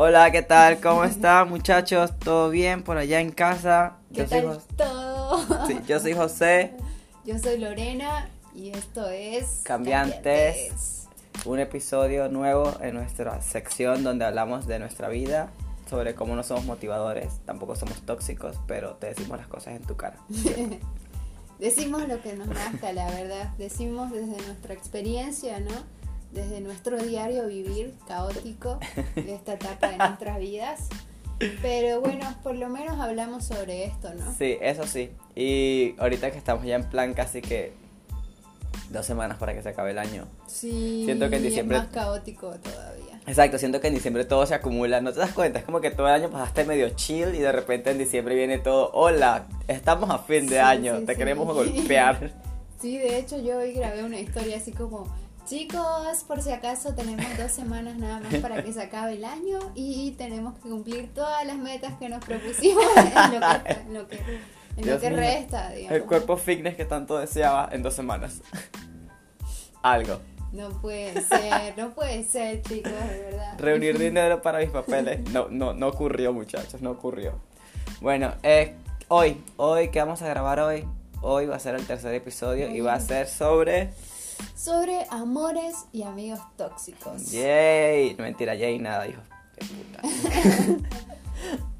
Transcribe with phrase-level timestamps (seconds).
[0.00, 0.78] Hola, ¿qué tal?
[0.80, 2.16] ¿Cómo están muchachos?
[2.20, 3.96] ¿Todo bien por allá en casa?
[4.14, 5.66] ¿Qué Yo tal todo?
[5.66, 6.76] sí, yo soy José,
[7.24, 11.08] Yo soy Lorena y esto es Cambiantes.
[11.44, 15.50] un episodio nuevo en nuestra sección donde hablamos de nuestra vida,
[15.90, 19.96] sobre cómo no somos motivadores, tampoco somos tóxicos, pero te decimos las cosas en tu
[19.96, 20.16] cara.
[21.58, 23.48] Decimos lo que nos nazca, la verdad.
[23.58, 25.97] Decimos desde nuestra experiencia, ¿no?
[26.32, 28.78] Desde nuestro diario vivir caótico
[29.14, 30.88] de esta etapa de nuestras vidas.
[31.62, 34.34] Pero bueno, por lo menos hablamos sobre esto, ¿no?
[34.36, 35.10] Sí, eso sí.
[35.36, 37.72] Y ahorita que estamos ya en plan casi que
[38.90, 40.26] dos semanas para que se acabe el año.
[40.46, 43.20] Sí, Siento que en diciembre- es más caótico todavía.
[43.26, 45.90] Exacto, siento que en diciembre todo se acumula, no te das cuenta, es como que
[45.90, 50.08] todo el año pasaste medio chill y de repente en diciembre viene todo, hola, estamos
[50.10, 51.18] a fin de Sí, año, sí, te sí.
[51.18, 52.32] queremos golpear.
[52.80, 55.06] Sí, de hecho yo hoy grabé una historia así como,
[55.48, 59.58] chicos, por si acaso tenemos dos semanas nada más para que se acabe el año
[59.74, 64.08] y tenemos que cumplir todas las metas que nos propusimos en lo que, en lo
[64.08, 65.18] que, en lo Dios que mío.
[65.18, 65.96] resta, digamos.
[65.96, 68.42] El cuerpo fitness que tanto deseaba en dos semanas.
[69.82, 70.20] Algo.
[70.52, 73.58] No puede ser, no puede ser, chicos, de verdad.
[73.58, 75.20] Reunir dinero para mis papeles.
[75.30, 77.40] No, no, no ocurrió, muchachos, no ocurrió.
[78.00, 78.74] Bueno, eh,
[79.08, 80.84] hoy, hoy, ¿qué vamos a grabar hoy?
[81.22, 83.90] Hoy va a ser el tercer episodio y va a ser sobre...
[84.54, 87.30] Sobre amores y amigos tóxicos.
[87.30, 89.20] Yay, no mentira, yay, nada, hijo
[89.56, 90.88] de puta.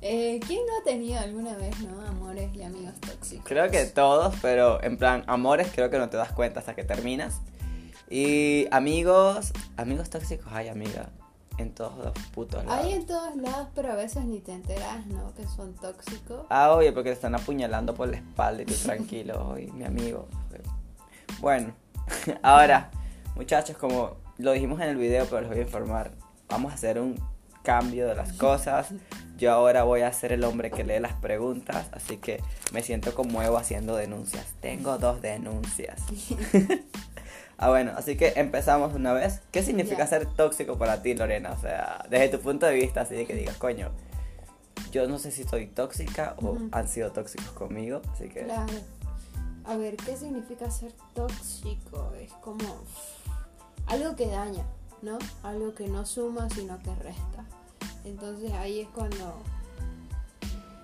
[0.00, 3.45] Eh, ¿Quién no ha tenido alguna vez, no, amores y amigos tóxicos?
[3.45, 6.84] Creo que todos, pero en plan, amores creo que no te das cuenta hasta que
[6.84, 7.41] terminas.
[8.09, 11.11] Y amigos, amigos tóxicos, ay amiga,
[11.59, 12.84] en todos los putos lados.
[12.84, 15.34] Hay en todos lados, pero a veces ni te enteras, ¿no?
[15.34, 16.47] Que son tóxicos.
[16.48, 20.28] Ah, oye, porque te están apuñalando por la espalda y tú tranquilo, oye, mi amigo.
[21.41, 21.75] Bueno,
[22.42, 22.91] ahora,
[23.34, 26.12] muchachos, como lo dijimos en el video, pero les voy a informar,
[26.48, 27.20] vamos a hacer un
[27.62, 28.88] cambio de las cosas.
[29.37, 33.15] Yo ahora voy a ser el hombre que lee las preguntas, así que me siento
[33.15, 34.47] como Evo haciendo denuncias.
[34.60, 36.00] Tengo dos denuncias.
[37.59, 39.41] ah, bueno, así que empezamos una vez.
[39.53, 41.53] ¿Qué significa ser tóxico para ti, Lorena?
[41.53, 43.91] O sea, desde tu punto de vista, así de que digas, coño,
[44.91, 48.44] yo no sé si soy tóxica o han sido tóxicos conmigo, así que...
[48.44, 48.72] Claro.
[49.69, 52.12] A ver, ¿qué significa ser tóxico?
[52.19, 52.65] Es como
[53.87, 54.65] algo que daña,
[55.03, 55.19] ¿no?
[55.43, 57.45] Algo que no suma, sino que resta.
[58.05, 59.34] Entonces ahí es cuando,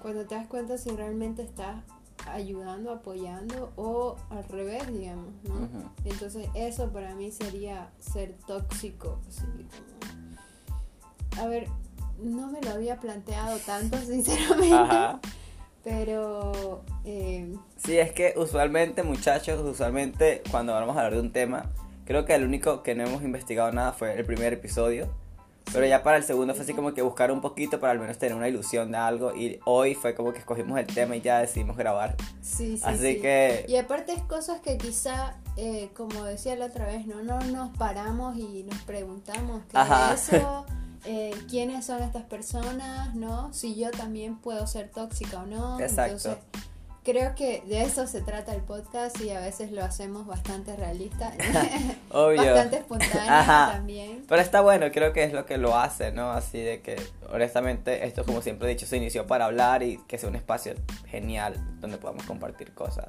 [0.02, 1.82] cuando te das cuenta si realmente estás
[2.26, 5.68] ayudando, apoyando o al revés, digamos, ¿no?
[6.04, 9.18] Entonces eso para mí sería ser tóxico.
[9.28, 9.64] así como-
[11.42, 11.68] A ver,
[12.22, 14.74] no me lo había planteado tanto, sinceramente.
[14.74, 15.20] Ajá.
[15.84, 21.70] Pero eh, Sí, es que usualmente, muchachos, usualmente cuando vamos a hablar de un tema,
[22.06, 25.08] creo que el único que no hemos investigado nada fue el primer episodio.
[25.72, 25.90] Pero Sí.
[25.90, 28.34] ya para el segundo fue así como que buscar un poquito para al menos tener
[28.36, 29.34] una ilusión de algo.
[29.34, 32.16] Y hoy fue como que escogimos el tema y ya decidimos grabar.
[32.42, 32.82] sí, sí.
[32.84, 33.20] Así sí.
[33.20, 33.64] que...
[33.68, 37.22] Y aparte es cosas que quizá, eh, como decía la otra vez, ¿no?
[37.22, 40.12] no nos paramos y nos preguntamos qué Ajá.
[40.14, 40.66] es eso,
[41.04, 43.52] eh, quiénes son estas personas, ¿no?
[43.52, 45.78] Si yo también puedo ser tóxica o no.
[45.80, 46.30] Exacto.
[46.30, 46.38] Entonces,
[47.04, 51.32] creo que de eso se trata el podcast y a veces lo hacemos bastante realista,
[52.10, 52.42] Obvio.
[52.42, 53.72] bastante espontáneo Ajá.
[53.74, 54.24] también.
[54.26, 56.30] Pero está bueno, creo que es lo que lo hace, ¿no?
[56.32, 56.96] Así de que,
[57.30, 60.74] honestamente, esto, como siempre he dicho, se inició para hablar y que sea un espacio
[61.06, 63.08] genial donde podamos compartir cosas.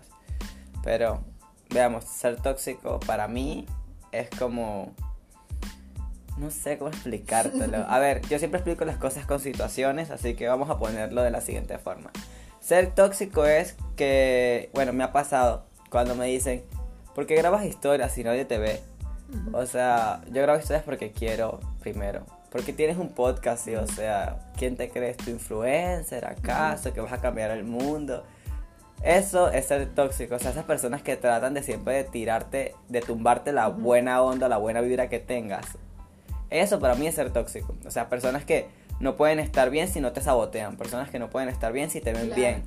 [0.84, 1.23] Pero,
[1.69, 3.66] veamos, ser tóxico para mí
[4.11, 4.94] es como.
[6.38, 7.85] No sé cómo explicártelo.
[7.88, 11.31] A ver, yo siempre explico las cosas con situaciones, así que vamos a ponerlo de
[11.31, 12.12] la siguiente forma.
[12.59, 16.63] Ser tóxico es que, bueno, me ha pasado cuando me dicen,
[17.13, 18.81] ¿por qué grabas historias si nadie te ve?
[19.53, 22.25] O sea, yo grabo historias porque quiero, primero.
[22.52, 25.17] Porque tienes un podcast y, o sea, ¿quién te crees?
[25.17, 26.94] ¿Tu influencer acaso?
[26.94, 28.23] ¿Que vas a cambiar el mundo?
[29.03, 30.35] Eso es ser tóxico.
[30.35, 34.47] O sea, esas personas que tratan de siempre de tirarte, de tumbarte la buena onda,
[34.47, 35.78] la buena vibra que tengas.
[36.61, 37.75] Eso para mí es ser tóxico.
[37.85, 38.67] O sea, personas que
[38.99, 40.78] no pueden estar bien si no te sabotean.
[40.78, 42.41] Personas que no pueden estar bien si te ven Claro.
[42.41, 42.63] bien.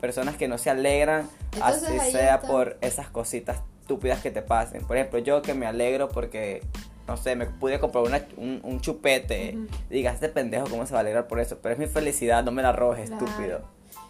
[0.00, 2.46] Personas que no se alegran, Entonces, así sea está.
[2.48, 4.84] por esas cositas estúpidas que te pasen.
[4.84, 6.62] Por ejemplo, yo que me alegro porque,
[7.06, 9.54] no sé, me pude comprar una- un, un chupete.
[9.56, 9.66] Ujú.
[9.90, 11.58] Digas, este pendejo, ¿cómo se va a alegrar por eso?
[11.62, 13.24] Pero es mi felicidad, no me la robes, Claro.
[13.26, 13.60] estúpido.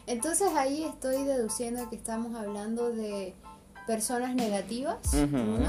[0.06, 3.34] Entonces ahí estoy deduciendo que estamos hablando de
[3.86, 5.66] personas negativas, uno,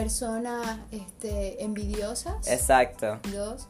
[0.00, 3.18] personas este, envidiosas, Exacto.
[3.32, 3.68] dos,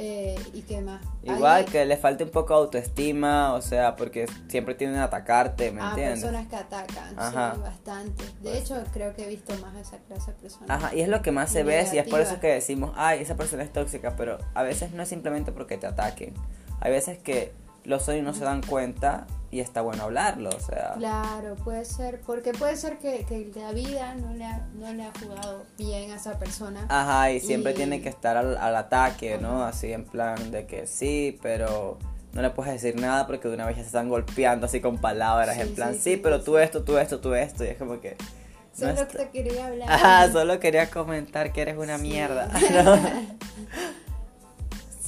[0.00, 1.00] Eh, ¿Y qué más?
[1.24, 5.72] Igual que le falte un poco de autoestima, o sea, porque siempre tienden a atacarte,
[5.72, 6.20] ¿me Ah, entiendes?
[6.20, 7.54] personas que atacan, Ajá.
[7.56, 8.22] sí, bastante.
[8.24, 10.70] De Pues- hecho, creo que he visto más a esa clase de personas.
[10.70, 13.22] Ajá, y es lo que más se ve, y es por eso que decimos, ay,
[13.22, 16.32] esa persona es tóxica, pero a veces no es simplemente porque te ataquen.
[16.80, 17.52] Hay veces que
[17.82, 20.94] lo son y no se dan cuenta y está bueno hablarlo, o sea.
[20.98, 25.04] Claro, puede ser, porque puede ser que, que la vida no le, ha, no le
[25.04, 26.84] ha jugado bien a esa persona.
[26.88, 29.64] Ajá, y siempre Y- tiene que estar al, al ataque, ¿no?
[29.64, 31.98] Así en plan de que sí, pero
[32.34, 34.98] no le puedes decir nada porque de una vez ya se están golpeando así con
[34.98, 37.68] palabras, Sí, en plan, sí, sí, sí, pero tú esto, tú esto, tú esto, y
[37.68, 38.16] es como que...
[38.18, 39.90] no Solo está- te quería hablar.
[39.90, 42.50] Ajá, solo quería comentar que eres una mierda.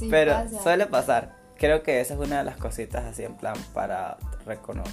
[0.09, 0.63] Pero pasa.
[0.63, 1.40] suele pasar.
[1.61, 4.17] Creo que esa es una de las cositas así en plan para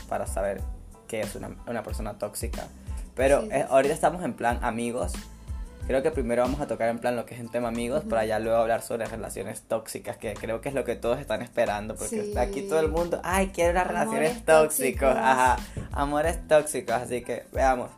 [0.07, 0.61] para saber
[1.07, 2.67] que es una, una persona tóxica.
[3.15, 3.67] Pero Sí, eh, sí.
[3.71, 5.13] ahorita estamos en plan amigos.
[5.87, 8.09] Creo que primero vamos a tocar en plan lo que es en tema amigos Ujú.
[8.09, 11.41] para ya luego hablar sobre relaciones tóxicas, que creo que es lo que todos están
[11.41, 12.37] esperando, porque Sí.
[12.37, 15.15] aquí todo el mundo, ay, quiero Amores relaciones tóxicos.
[15.15, 15.55] ajá,
[15.93, 17.89] amores tóxicos, así que veamos.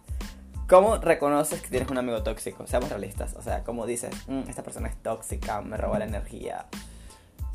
[0.70, 2.68] ¿Cómo reconoces que tienes un amigo tóxico?
[2.68, 6.66] Seamos realistas, o sea, ¿cómo dices, "Mm, esta persona es tóxica, me roba la energía?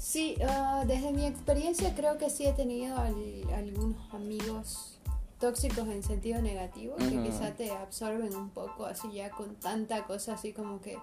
[0.05, 4.99] Sí, ah, desde mi experiencia creo que sí he tenido al- algunos amigos
[5.41, 10.35] tóxicos en sentido negativo, que quizá te absorben un poco así ya con tanta cosa
[10.35, 10.99] así como que,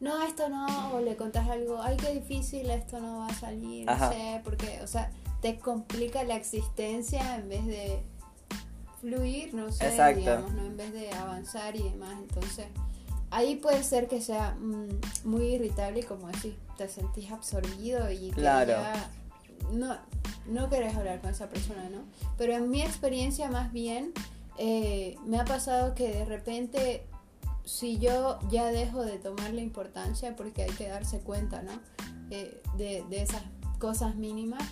[0.00, 3.88] no, esto no, o le contás algo, ay, qué difícil, esto no va a salir,
[3.88, 4.06] Ajá.
[4.06, 8.02] no sé, porque, o sea, te complica la existencia en vez de
[9.00, 10.18] fluir, no sé, Exacto.
[10.18, 10.64] digamos, ¿no?
[10.66, 12.66] En vez de avanzar y demás, entonces...
[13.30, 14.88] Ahí puede ser que sea mm,
[15.28, 18.72] muy irritable y como decís, te sentís absorbido y Claro.
[18.72, 19.10] ya
[19.72, 19.96] no,
[20.46, 21.98] no querés hablar con esa persona, ¿no?
[22.36, 24.12] Pero en mi experiencia más bien
[24.58, 27.04] eh, me ha pasado que de repente
[27.64, 31.72] si yo ya dejo de tomarle importancia porque hay que darse cuenta, ¿no?
[32.30, 33.42] Eh, de, de esas
[33.78, 34.62] cosas mínimas.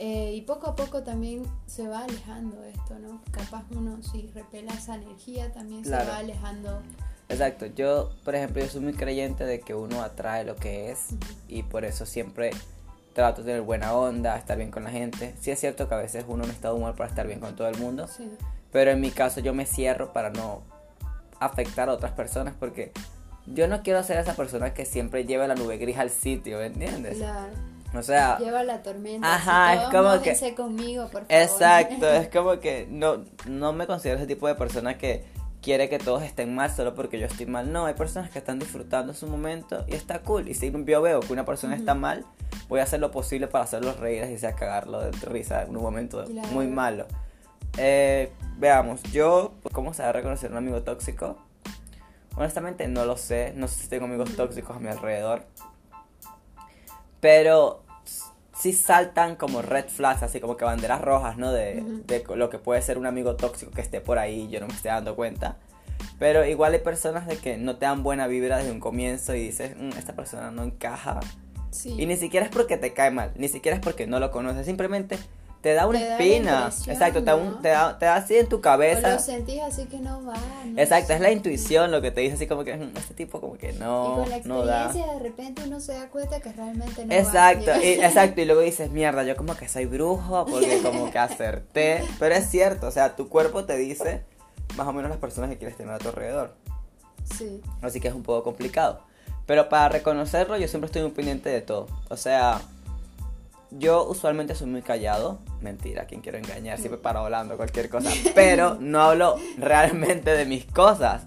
[0.00, 3.20] eh, y poco a poco también se va alejando esto, ¿no?
[3.32, 6.04] Capaz uno si repela esa energía también Claro.
[6.04, 6.82] se va alejando.
[7.28, 11.08] Exacto, yo, por ejemplo, yo soy muy creyente de que uno atrae lo que es
[11.46, 12.50] y por eso siempre
[13.12, 15.34] trato de tener buena onda, estar bien con la gente.
[15.40, 17.54] Sí es cierto que a veces uno no está de humor para estar bien con
[17.56, 18.30] todo el mundo, Sí.
[18.72, 20.62] pero en mi caso yo me cierro para no
[21.40, 22.92] afectar a otras personas porque
[23.46, 26.66] yo no quiero ser esa persona que siempre lleva la nube gris al sitio, ¿me
[26.66, 27.18] entiendes?
[27.18, 27.52] Claro.
[27.94, 29.34] O sea, Lleva la tormenta.
[29.34, 31.26] Ajá, así, es como mójense conmigo, por favor.
[31.30, 35.24] Exacto, es como que no, no me considero ese tipo de persona que
[35.62, 37.72] quiere que todos estén mal solo porque yo estoy mal.
[37.72, 40.48] No, hay personas que están disfrutando su momento y está cool.
[40.48, 42.24] Y si yo veo que una persona está mal,
[42.68, 45.82] voy a hacer lo posible para hacerlos reír y sea cagarlo de risa en un
[45.82, 46.48] momento Claro.
[46.48, 47.06] muy malo.
[47.76, 51.36] Eh, veamos, yo, ¿cómo se va a reconocer un amigo tóxico?
[52.36, 55.42] Honestamente no lo sé, no sé si tengo amigos tóxicos a mi alrededor.
[57.20, 57.82] Pero
[58.58, 61.52] sí saltan como red flags, así como que banderas rojas, ¿no?
[61.52, 64.60] De, de lo que puede ser un amigo tóxico que esté por ahí y yo
[64.60, 65.56] no me esté dando cuenta.
[66.18, 69.40] Pero igual hay personas de que no te dan buena vibra desde un comienzo y
[69.40, 71.20] dices, "Mm, esta persona no encaja.
[71.70, 71.94] Sí.
[71.98, 74.66] Y ni siquiera es porque te cae mal, ni siquiera es porque no lo conoces,
[74.66, 75.18] simplemente
[75.60, 76.58] te da una Te da espina.
[76.68, 79.10] impresión, Exacto, te da, un- te, da, te da así en tu O cabeza.
[79.14, 80.34] lo sentís así que no va.
[80.66, 83.40] no Exacto, es la intuición lo que te dice así como que "Mm, este tipo
[83.40, 84.84] como que Y no, con la no da.
[84.86, 87.82] experiencia de repente uno se da cuenta que realmente no Exacto, va.
[87.84, 92.04] y, exacto, y luego dices, mierda, yo como que soy brujo porque como que acerté,
[92.20, 94.22] pero es cierto, o sea, tu cuerpo te dice
[94.76, 96.54] más o menos las personas que quieres tener a tu alrededor,
[97.36, 97.60] Sí.
[97.82, 99.00] así que es un poco complicado,
[99.46, 102.60] pero para reconocerlo yo siempre estoy muy pendiente de todo, o sea,
[103.70, 108.76] yo usualmente soy muy callado, mentira, quien quiero engañar, siempre paro hablando cualquier cosa, pero
[108.80, 111.24] no hablo realmente de mis cosas,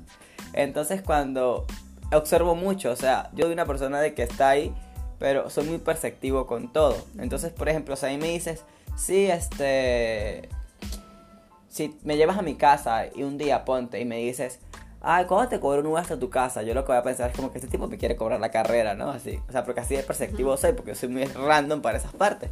[0.54, 1.66] entonces cuando
[2.12, 4.74] observo mucho, o sea, yo soy una persona de que está ahí,
[5.20, 6.98] pero soy muy perceptivo con todo.
[7.20, 8.64] Entonces, por ejemplo, si ahí me dices,
[8.98, 10.50] sí, este,
[11.70, 14.60] si me llevas a mi casa y un día ponte y me dices,
[15.02, 16.62] ay, ¿cuándo te cobro un Uber hasta tu casa?
[16.64, 18.52] Yo lo que voy a pensar es como que este tipo me quiere cobrar la
[18.52, 19.10] carrera, ¿no?
[19.10, 22.52] Así, o sea, porque así de perceptivo soy, porque soy muy random para esas partes.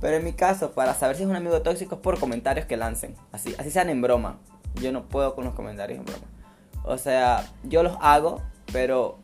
[0.00, 2.76] Pero en mi caso, para saber si es un amigo tóxico es por comentarios que
[2.76, 4.38] lancen, así, así sean en broma.
[4.76, 6.24] Yo no puedo con los comentarios en broma.
[6.84, 8.40] O sea, yo los hago,
[8.72, 9.18] pero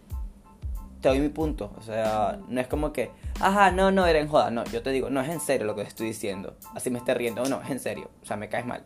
[1.01, 1.73] te doy mi punto.
[1.79, 4.51] O sea, no es como que, ajá, no, no, era en joda.
[4.51, 6.57] No, yo te digo, no es en serio lo que te estoy diciendo.
[6.75, 7.45] Así me esté riendo.
[7.45, 8.11] No, es en serio.
[8.23, 8.85] O sea, me caes mal.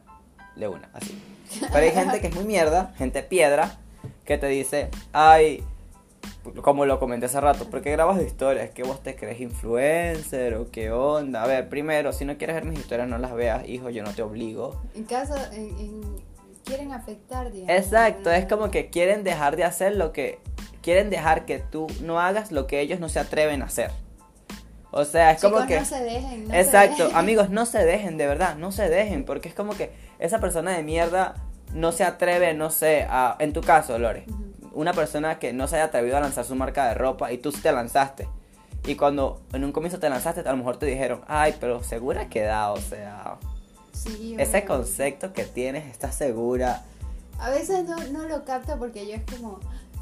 [0.54, 1.18] De una, así.
[1.72, 3.78] Pero hay gente que es muy mierda, gente piedra,
[4.24, 5.62] que te dice, ay,
[6.62, 8.70] como lo comenté hace rato, ¿por qué grabas historias?
[8.70, 11.42] ¿Que vos te crees influencer o qué onda?
[11.42, 14.12] A ver, primero, si no quieres ver mis historias, no las veas, hijo, yo no
[14.12, 14.80] te obligo.
[14.94, 16.30] En caso, en, en-
[16.64, 17.74] quieren afectar, digamos.
[17.84, 20.38] Exacto, es como que quieren dejar de hacer lo que...
[20.82, 23.90] Quieren dejar que tú no hagas lo que ellos no se atreven a hacer.
[24.92, 25.78] O sea, es como Chicos, que...
[25.80, 26.44] no se dejen.
[26.48, 27.18] no se Exacto, dejen.
[27.18, 30.76] amigos, no se dejen, de verdad, no se dejen, porque es como que esa persona
[30.76, 31.34] de mierda
[31.74, 34.24] no se atreve, no sé, a, en tu caso, Lore,
[34.72, 37.50] una persona que no se haya atrevido a lanzar su marca de ropa y tú
[37.52, 38.28] te lanzaste.
[38.86, 42.28] Y cuando en un comienzo te lanzaste, a lo mejor te dijeron, ay, pero segura
[42.28, 43.38] queda, o sea,
[43.92, 46.84] Sí, ese concepto que tienes, ¿estás segura?
[47.38, 49.60] A veces no, no lo capto porque yo es como,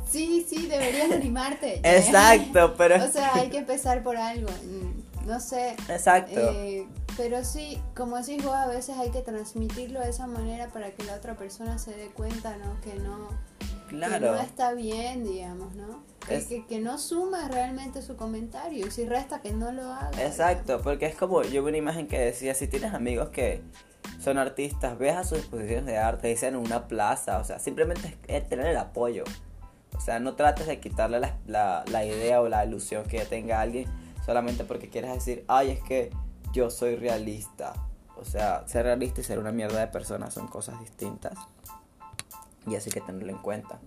[0.08, 1.80] sí, sí, deberías animarte.
[1.82, 2.96] Exacto, pero...
[3.04, 4.48] o sea, hay que empezar por algo.
[5.28, 5.76] No sé.
[5.88, 6.32] Exacto.
[6.40, 10.90] eh, pero sí, como decís vos, a veces hay que transmitirlo de esa manera para
[10.92, 12.80] que la otra persona se dé cuenta, ¿no?
[12.80, 13.28] Que no,
[13.88, 14.32] que claro.
[14.32, 16.02] no está bien, digamos, ¿no?
[16.26, 18.86] Que, Es- que, que no suma realmente su comentario.
[18.86, 20.10] y Si resta, que no lo haga.
[20.24, 23.62] Exacto, porque es como yo vi una imagen que decía, si tienes amigos que
[24.20, 28.16] son artistas, ves a sus exposiciones de arte, dicen en una plaza, o sea, simplemente
[28.28, 29.24] es es tener el apoyo.
[29.96, 33.60] O sea, no trates de quitarle la, la- la idea o la ilusión que tenga
[33.60, 33.86] alguien
[34.28, 36.10] solamente porque quieres decir, ay, es que
[36.52, 37.72] yo soy realista.
[38.20, 41.32] O sea, ser realista y ser una mierda de persona son cosas distintas.
[42.66, 43.78] Y así que tenerlo en cuenta.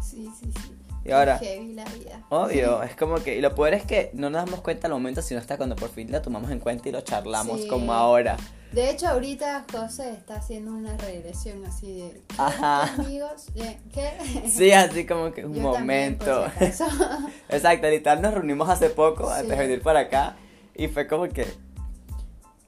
[0.00, 0.76] Sí, sí, sí.
[1.04, 2.22] Y ahora, heavy la vida.
[2.28, 5.22] Obvio, es como que, y lo peor es que no nos damos cuenta al momento,
[5.22, 7.66] sino hasta cuando por fin lo tomamos en cuenta y lo charlamos Sí.
[7.66, 8.36] como ahora.
[8.72, 12.84] De hecho, ahorita José está haciendo una regresión así de ¿qué, Ajá.
[12.94, 13.78] amigos, ¿Qué?
[13.92, 14.48] ¿qué?
[14.48, 16.48] Sí, así como que un Yo también, momento.
[16.58, 16.86] si acaso.
[17.50, 19.32] Exacto, literal nos reunimos hace poco, Sí.
[19.40, 20.36] antes de venir para acá,
[20.74, 21.42] y fue como que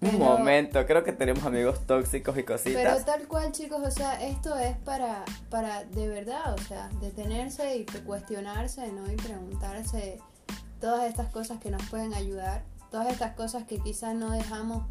[0.02, 3.06] un Pero- momento, creo que tenemos amigos tóxicos y Pero cositas.
[3.06, 7.86] tal cual, chicos, o sea, esto es para, para de verdad, o sea, detenerse y
[8.04, 9.10] cuestionarse, ¿no?
[9.10, 10.18] Y preguntarse
[10.82, 14.84] todas estas cosas que nos pueden ayudar, todas estas cosas que quizás no dejamos,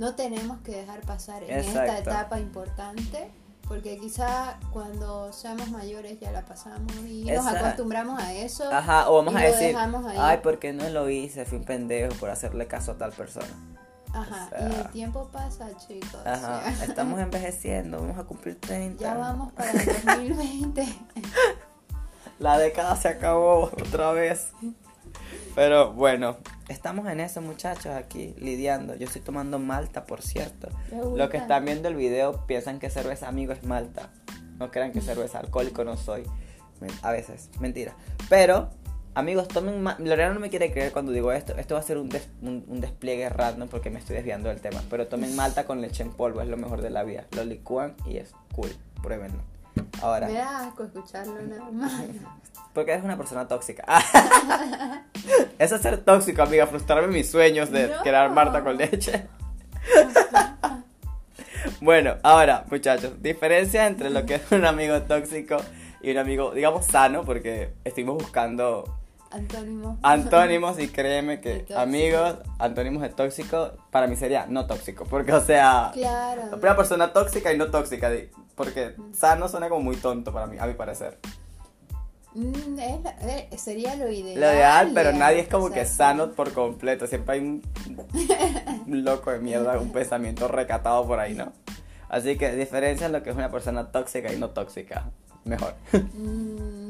[0.00, 3.30] no tenemos que dejar pasar en esta etapa importante,
[3.68, 8.64] porque quizá cuando seamos mayores ya la pasamos y nos acostumbramos a eso.
[8.72, 9.76] Ajá, o vamos y a lo decir,
[10.18, 11.44] ay, ¿por qué no lo hice?
[11.44, 13.46] Fui un pendejo por hacerle caso a tal persona.
[14.14, 16.14] Ajá, o sea- y el tiempo pasa, chicos.
[16.24, 19.04] o Ajá, sea, estamos envejeciendo, vamos a cumplir 30.
[19.04, 20.88] ya vamos para el 2020.
[22.38, 24.52] La década se acabó otra vez.
[25.54, 26.36] Pero bueno,
[26.68, 28.94] estamos en eso muchachos aquí lidiando.
[28.94, 30.68] Yo estoy tomando Malta, por cierto.
[31.16, 34.10] Los que están viendo el video piensan que cerveza amigo es Malta.
[34.58, 36.24] No crean que cerveza alcohólico no soy.
[37.02, 37.94] A veces, mentira.
[38.28, 38.70] Pero,
[39.14, 41.54] amigos, tomen Lorena no me quiere creer cuando digo esto.
[41.56, 44.60] Esto va a ser un, des- un, un despliegue random porque me estoy desviando del
[44.60, 44.82] tema.
[44.88, 47.26] Pero tomen Malta con leche en polvo, es lo mejor de la vida.
[47.36, 48.70] Lo licúan y es cool.
[49.02, 49.40] Pruébenlo.
[50.02, 50.26] Ahora.
[50.26, 51.92] Me da asco escucharlo nada más.
[52.74, 53.84] Porque eres una persona tóxica.
[55.58, 56.66] Eso es ser tóxico, amiga.
[56.66, 58.02] Frustrarme mis sueños de No.
[58.02, 59.26] crear Marta con leche.
[61.80, 65.56] bueno, ahora, muchachos, diferencia entre lo que es un amigo tóxico
[66.00, 68.99] y un amigo, digamos, sano, porque estuvimos buscando
[69.30, 69.98] Antónimo.
[70.02, 75.04] antónimos y créeme que amigos, antónimos de tóxico, para mí sería no tóxico.
[75.04, 76.42] Porque, o sea, Claro.
[76.46, 78.10] la primera persona tóxica y no tóxica.
[78.56, 81.18] Porque sano suena como muy tonto para mí, a mi parecer.
[82.34, 84.40] Mm, es la- eh, sería lo ideal.
[84.40, 87.06] Lo ideal, pero nadie es como o sea, que sano por completo.
[87.06, 87.62] Siempre hay un,
[88.86, 91.52] un loco de mierda, un pensamiento recatado por ahí, ¿no?
[92.08, 95.10] Así que diferencia lo que es una persona tóxica y no tóxica.
[95.44, 95.74] Mejor.
[95.92, 96.88] Mm,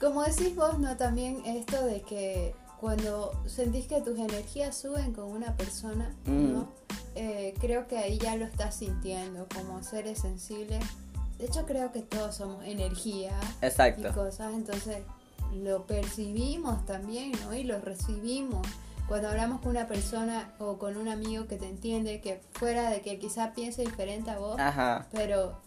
[0.00, 0.96] como decís vos, ¿no?
[0.96, 6.60] También esto de que cuando sentís que tus energías suben con una persona, ¿no?
[6.60, 6.68] Mm.
[7.16, 10.84] Eh, creo que ahí ya lo estás sintiendo como seres sensibles.
[11.38, 14.12] De hecho, creo que todos somos energía y Exacto.
[14.14, 14.98] cosas, entonces
[15.52, 17.54] lo percibimos también, ¿no?
[17.54, 18.66] Y lo recibimos.
[19.08, 23.00] Cuando hablamos con una persona o con un amigo que te entiende, que fuera de
[23.00, 25.06] que quizá piense diferente a vos, Ajá.
[25.10, 25.58] pero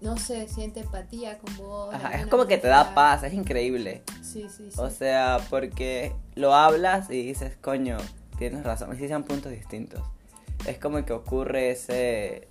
[0.00, 1.94] no sé, siente empatía con vos.
[1.94, 2.12] Ajá.
[2.14, 4.02] Es como que te da paz, es increíble.
[4.22, 4.80] Sí, sí, sí.
[4.80, 7.96] O sea, porque lo hablas y dices, coño,
[8.38, 8.94] tienes razón.
[8.94, 10.00] Y sí sean puntos distintos.
[10.66, 12.46] Es como que ocurre ese.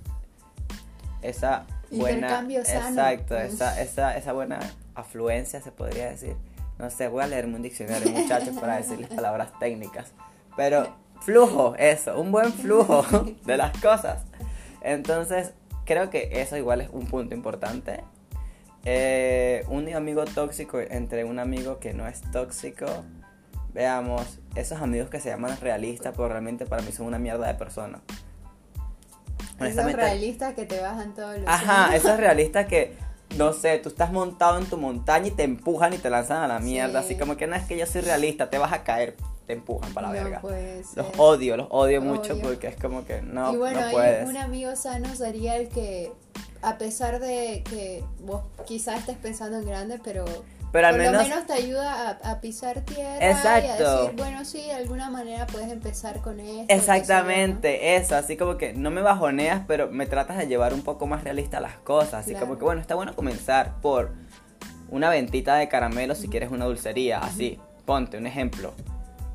[1.22, 2.16] Esa buena.
[2.18, 2.90] Intercambio sano.
[2.90, 3.38] Exacto, Mm.
[3.38, 4.60] esa, esa, esa buena
[4.96, 6.36] afluencia se podría decir.
[6.78, 10.12] No sé, voy a leerme un diccionario, muchachos, para decirles palabras técnicas.
[10.56, 13.04] Pero flujo, eso, un buen flujo
[13.46, 14.24] de las cosas.
[14.82, 15.54] Entonces,
[15.88, 18.04] creo que eso igual es un punto importante.
[18.86, 22.86] Eh, un amigo tóxico entre un amigo que no es tóxico.
[23.74, 27.54] Veamos, esos amigos que se llaman realistas, pero realmente para mí son una mierda de
[27.56, 28.02] personas.
[29.60, 32.96] Esos realistas que te bajan todos los Ajá, esos realistas que,
[33.38, 36.48] no sé, tú estás montado en tu montaña y te empujan y te lanzan a
[36.48, 37.02] la mierda.
[37.02, 37.06] Sí.
[37.08, 39.16] Así como que no es que yo soy realista, te vas a caer,
[39.48, 40.42] te empujan para la No verga.
[40.96, 42.44] Los odio, los odio mucho Odio.
[42.44, 44.28] porque es como que no, y bueno, no ahí puedes.
[44.30, 46.12] un amigo sano sería el que,
[46.62, 50.26] a pesar de que vos quizás estés pensando en grande, pero
[50.74, 54.12] Pero al Por menos, lo menos te ayuda a, a pisar tierra y a decir,
[54.18, 56.66] bueno, sí, de alguna manera puedes empezar con esto.
[56.74, 61.08] exactamente eso, así como que no me bajoneas, pero me tratas de llevar un poco
[61.08, 62.48] más realista las cosas, así Claro.
[62.48, 64.12] como que bueno, está bueno comenzar por
[64.90, 68.74] una ventita de caramelo si quieres una dulcería, así, ponte un ejemplo.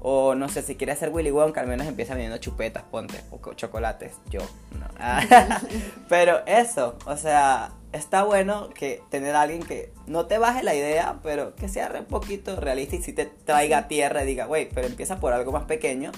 [0.04, 3.38] O no sé, si quieres hacer Willy Wonka, al menos empieza vendiendo chupetas, ponte, o
[3.40, 4.40] co- chocolates, yo,
[4.72, 4.86] no.
[6.08, 10.74] pero eso, o sea, está bueno que tener a alguien que no te baje la
[10.74, 14.46] idea, pero que sea un poquito realista y si te traiga a tierra y diga,
[14.46, 16.10] güey, pero empieza por algo más pequeño.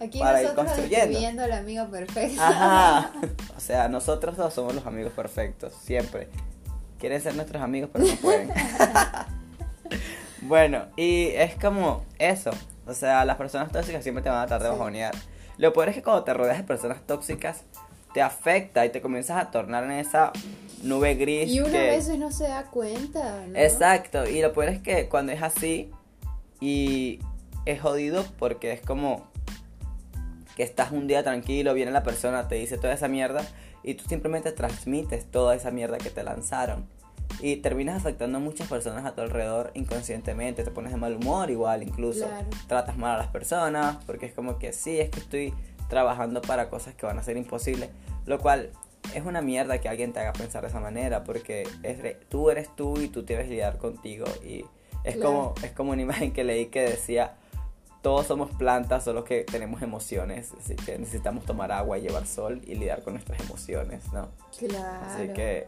[0.00, 1.42] Aquí para ir construyendo.
[1.42, 2.40] al amigo perfecto.
[2.40, 3.12] Ajá.
[3.56, 6.28] O sea, nosotros dos somos los amigos perfectos, siempre.
[6.98, 8.50] Quieren ser nuestros amigos, pero no pueden.
[10.42, 12.50] bueno, y es como eso.
[12.86, 15.14] O sea, las personas tóxicas siempre te van a tratar de bajonear.
[15.58, 17.62] Lo peor es que cuando te rodeas de personas tóxicas,
[18.14, 20.32] te afecta y te comienzas a tornar en esa
[20.82, 21.50] nube gris.
[21.50, 21.78] Y uno que...
[21.78, 23.58] a veces no se da cuenta, ¿no?
[23.58, 25.90] Exacto, y lo peor es que cuando es así
[26.60, 27.20] y
[27.66, 29.30] es jodido porque es como
[30.56, 33.46] que estás un día tranquilo, viene la persona, te dice toda esa mierda
[33.82, 36.86] y tú simplemente transmites toda esa mierda que te lanzaron.
[37.40, 41.50] Y terminas afectando a muchas personas a tu alrededor inconscientemente, te pones de mal humor
[41.50, 42.46] igual incluso, Claro.
[42.66, 45.54] tratas mal a las personas porque es como que sí, es que estoy
[45.88, 47.90] trabajando para cosas que van a ser imposibles,
[48.24, 48.70] lo cual
[49.14, 52.50] es una mierda que alguien te haga pensar de esa manera porque es re- tú
[52.50, 54.64] eres tú y tú debes lidiar contigo y
[55.04, 55.20] es Claro.
[55.30, 57.34] como es como una imagen que leí que decía
[58.02, 62.74] todos somos plantas, solo que tenemos emociones, así que necesitamos tomar agua llevar sol y
[62.76, 64.28] lidiar con nuestras emociones, ¿no?
[64.58, 65.06] Claro.
[65.06, 65.66] Así que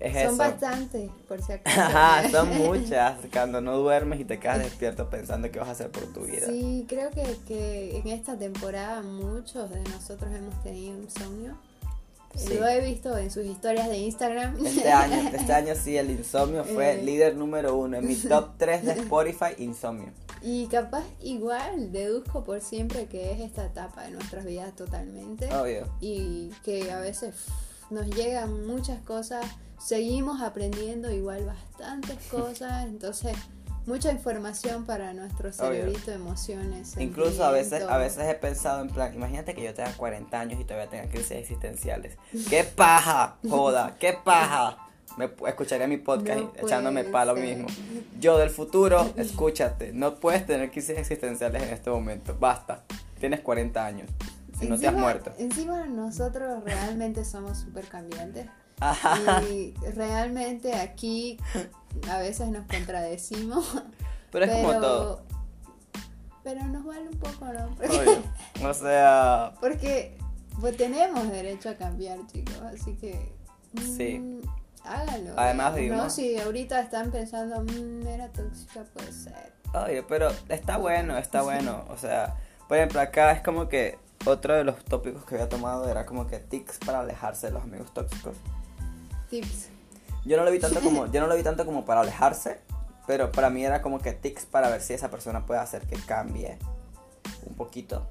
[0.00, 0.36] es Son eso.
[0.36, 1.80] bastantes, por si acaso.
[1.80, 3.18] Ajá, son muchas.
[3.32, 6.46] Cuando no duermes y te quedas despierto pensando qué vas a hacer por tu vida.
[6.46, 11.56] Sí, creo que, que en esta temporada muchos de nosotros hemos tenido insomnio.
[12.34, 12.54] Sí.
[12.54, 14.64] Lo he visto en sus historias de Instagram.
[14.64, 17.02] Este año, este año sí, el insomnio fue Eh.
[17.02, 17.96] líder número uno.
[17.96, 20.12] En mi top 3 de Spotify, insomnio.
[20.42, 25.52] Y capaz igual deduzco por siempre que es esta etapa de nuestras vidas totalmente.
[25.52, 25.88] Obvio.
[26.00, 27.34] Y que a veces
[27.90, 29.44] nos llegan muchas cosas,
[29.78, 33.36] seguimos aprendiendo igual bastantes cosas, entonces
[33.86, 36.94] mucha información para nuestro cerebrito, emociones.
[36.98, 40.60] Incluso a veces, a veces he pensado en plan, imagínate que yo tenga 40 años
[40.60, 42.16] y todavía tenga crisis existenciales.
[42.50, 43.36] ¡Qué paja!
[43.48, 44.76] Joda, qué paja.
[45.16, 47.44] Me escucharía mi podcast No echándome palo ser.
[47.44, 47.66] mismo.
[48.20, 52.36] Yo del futuro, escúchate, no puedes tener crisis existenciales en este momento.
[52.38, 52.84] Basta.
[53.18, 54.10] Tienes 40 años.
[54.60, 55.32] Si no te has Encima- muerto.
[55.38, 58.46] Encima nosotros realmente somos súper cambiantes.
[58.80, 59.42] Ajá.
[59.42, 61.38] Y realmente aquí
[62.10, 63.82] a veces nos contradecimos.
[64.30, 65.22] Pero es como todo.
[66.44, 67.74] Pero nos vale un poco, ¿no?
[67.76, 68.68] Porque, Obvio.
[68.70, 70.16] O sea, porque,
[70.60, 72.60] pues, tenemos derecho a cambiar, chicos.
[72.62, 73.32] Así que.
[73.82, 74.40] Sí.
[74.84, 75.34] Háganlo.
[75.36, 75.78] Además ¿no?
[75.78, 79.52] vivimos- Si ahorita están pensando, mmm, era tóxica, puede ser.
[79.74, 81.84] Oye, pero está bueno, está bueno.
[81.90, 82.36] O sea,
[82.66, 86.26] por ejemplo, acá es como que otro de los tópicos que había tomado era como
[86.26, 88.36] que tics para alejarse de los amigos tóxicos.
[89.30, 89.68] Tips.
[90.24, 92.58] Yo no lo vi tanto como, yo no lo vi tanto como para alejarse,
[93.06, 95.96] pero para mí era como que tics para ver si esa persona puede hacer que
[95.96, 96.58] cambie
[97.46, 98.06] un poquito.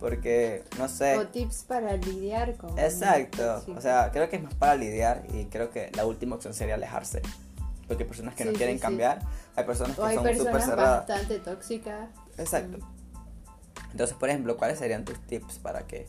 [0.00, 1.16] Porque, no sé.
[1.16, 2.78] O tips para lidiar con.
[2.78, 3.62] Exacto.
[3.64, 3.72] Sí.
[3.76, 6.74] O sea, creo que es más para lidiar y creo que la última opción sería
[6.74, 7.22] alejarse.
[7.86, 9.20] Porque hay personas que no quieren sí, cambiar,
[9.56, 11.06] hay personas que O hay son súper cerradas.
[11.06, 12.08] bastante tóxicas.
[12.36, 12.78] Exacto.
[13.92, 16.06] Entonces, por ejemplo, ¿cuáles serían tus tips para que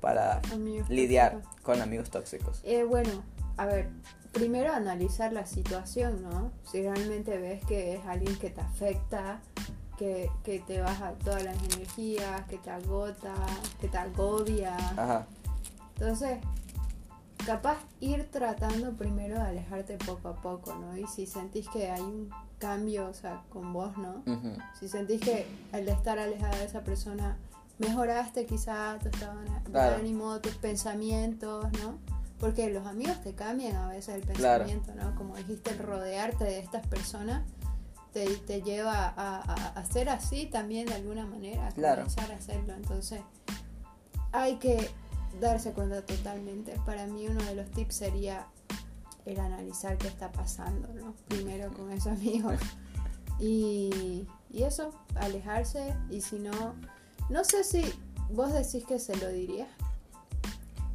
[0.00, 1.60] para Amigos lidiar tóxicos.
[1.62, 2.60] con amigos tóxicos?
[2.64, 3.10] Eh, bueno,
[3.56, 3.90] a ver,
[4.32, 6.52] primero analizar la situación, ¿no?
[6.70, 9.40] Si realmente ves que es alguien que te afecta,
[9.98, 13.34] que, que te baja todas las energías, que te agota,
[13.80, 14.74] que te agobia.
[14.76, 15.26] Ajá.
[15.96, 16.38] Entonces,
[17.44, 20.96] capaz ir tratando primero de alejarte poco a poco, ¿no?
[20.96, 24.22] Y si sentís que hay un cambio, o sea, con vos, ¿no?
[24.78, 27.36] Si sentís que al estar alejada de esa persona
[27.80, 29.96] mejoraste quizá tu estado de Claro.
[29.96, 31.98] ánimo, tus pensamientos, ¿no?
[32.38, 34.64] Porque los amigos te cambian a veces el Claro.
[34.64, 35.14] pensamiento, ¿no?
[35.14, 37.42] Como dijiste, el rodearte de estas personas
[38.12, 42.02] te, te lleva a, a, a ser así también de alguna manera, a Claro.
[42.02, 42.74] comenzar a hacerlo.
[42.74, 43.20] Entonces,
[44.32, 44.90] hay que
[45.40, 46.74] darse cuenta totalmente.
[46.86, 48.46] Para mí uno de los tips sería
[49.26, 51.14] el analizar qué está pasando, ¿no?
[51.28, 52.54] Primero con esos amigos.
[53.42, 55.94] Y, y eso, alejarse.
[56.10, 56.74] Y si no,
[57.30, 57.82] no sé si
[58.30, 59.68] vos decís que se lo dirías.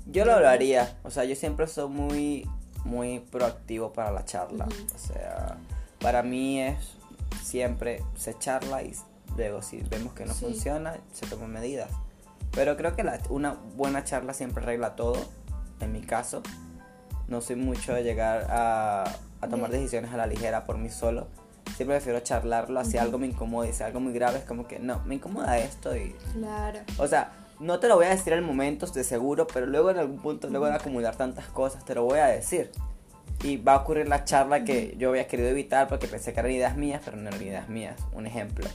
[0.08, 2.50] Yo lo hablaría, o sea, yo siempre soy muy
[2.84, 4.68] muy proactivo para la charla.
[4.94, 5.58] O sea,
[6.00, 6.78] para mí es
[7.44, 8.94] siempre se charla y
[9.36, 10.46] luego si vemos que no Sí.
[10.46, 11.90] funciona, se toman medidas.
[12.52, 15.18] Pero creo que la- una buena charla siempre arregla todo,
[15.80, 16.44] en mi caso.
[17.28, 19.04] No soy mucho de llegar a,
[19.42, 19.82] a tomar Bien.
[19.82, 21.28] decisiones a la ligera por mí solo.
[21.76, 24.80] Siempre prefiero charlarlo, si algo me incomoda y si algo muy grave es como que
[24.80, 26.16] no, me incomoda esto y...
[26.34, 26.80] Claro.
[26.98, 29.98] O sea, no te lo voy a decir al momento de seguro, pero luego en
[29.98, 32.72] algún punto, luego de acumular tantas cosas, te lo voy a decir.
[33.44, 36.52] Y va a ocurrir la charla que yo había querido evitar porque pensé que eran
[36.52, 37.96] ideas mías, pero no eran ideas mías.
[38.14, 38.68] Un ejemplo.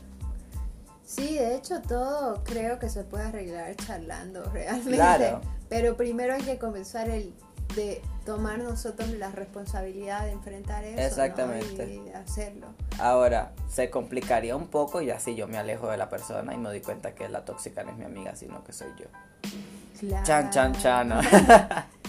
[1.05, 4.93] Sí, de hecho todo creo que se puede arreglar charlando realmente.
[4.93, 5.41] Claro.
[5.69, 7.33] Pero primero hay que comenzar el
[7.75, 10.97] de tomar nosotros la responsabilidad de enfrentar eso.
[10.97, 11.03] ¿no?
[11.03, 11.95] Exactamente.
[11.95, 12.69] Y de hacerlo.
[12.99, 16.69] Ahora, se complicaría un poco y así yo me alejo de la persona y me
[16.69, 19.07] doy cuenta que la tóxica no es mi amiga, sino que soy yo.
[19.99, 20.25] Claro.
[20.25, 21.09] Chan, chan, chan.
[21.09, 21.21] ¿no?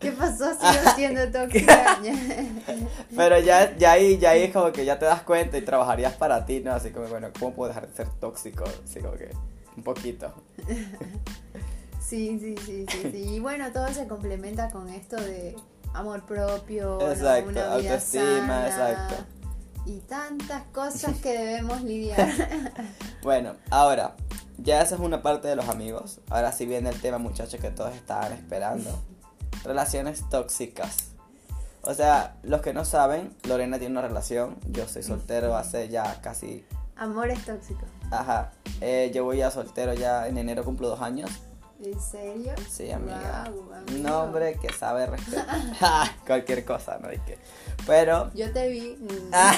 [0.00, 0.52] ¿Qué pasó?
[0.54, 1.98] Sigo siendo tóxica.
[3.16, 6.14] Pero ya, ya, ahí, ya ahí es como que ya te das cuenta y trabajarías
[6.14, 6.72] para ti, ¿no?
[6.72, 8.64] Así como, bueno, ¿cómo puedo dejar de ser tóxico?
[8.84, 9.30] Así como que
[9.76, 10.32] un poquito.
[12.08, 13.34] Sí, sí, sí, sí, sí.
[13.34, 15.54] Y bueno, todo se complementa con esto de
[15.92, 17.10] amor propio, ¿no?
[17.10, 19.14] Exacto, una vida autoestima, sana, exacto.
[19.84, 22.28] Y tantas cosas que debemos lidiar.
[23.22, 24.14] Bueno, ahora,
[24.58, 26.20] ya esa es una parte de los amigos.
[26.30, 28.90] Ahora sí viene el tema, muchachos, que todos estaban esperando.
[29.64, 31.08] Relaciones tóxicas.
[31.82, 34.56] O sea, los que no saben, Lorena tiene una relación.
[34.68, 36.64] Yo soy soltero hace ya casi.
[36.96, 37.88] Amores tóxicos.
[38.10, 38.52] Ajá.
[38.80, 41.30] Eh, yo voy a soltero ya en enero, cumplo dos años.
[41.82, 42.52] ¿En serio?
[42.68, 43.44] Sí, amiga.
[43.48, 43.72] Un
[44.04, 44.18] amigo.
[44.22, 45.46] hombre que sabe respetar.
[46.26, 47.12] Cualquier cosa, ¿no?
[47.12, 47.38] Y que-
[47.86, 48.30] Pero.
[48.34, 48.96] Yo te vi.
[49.00, 49.54] mm, Ah,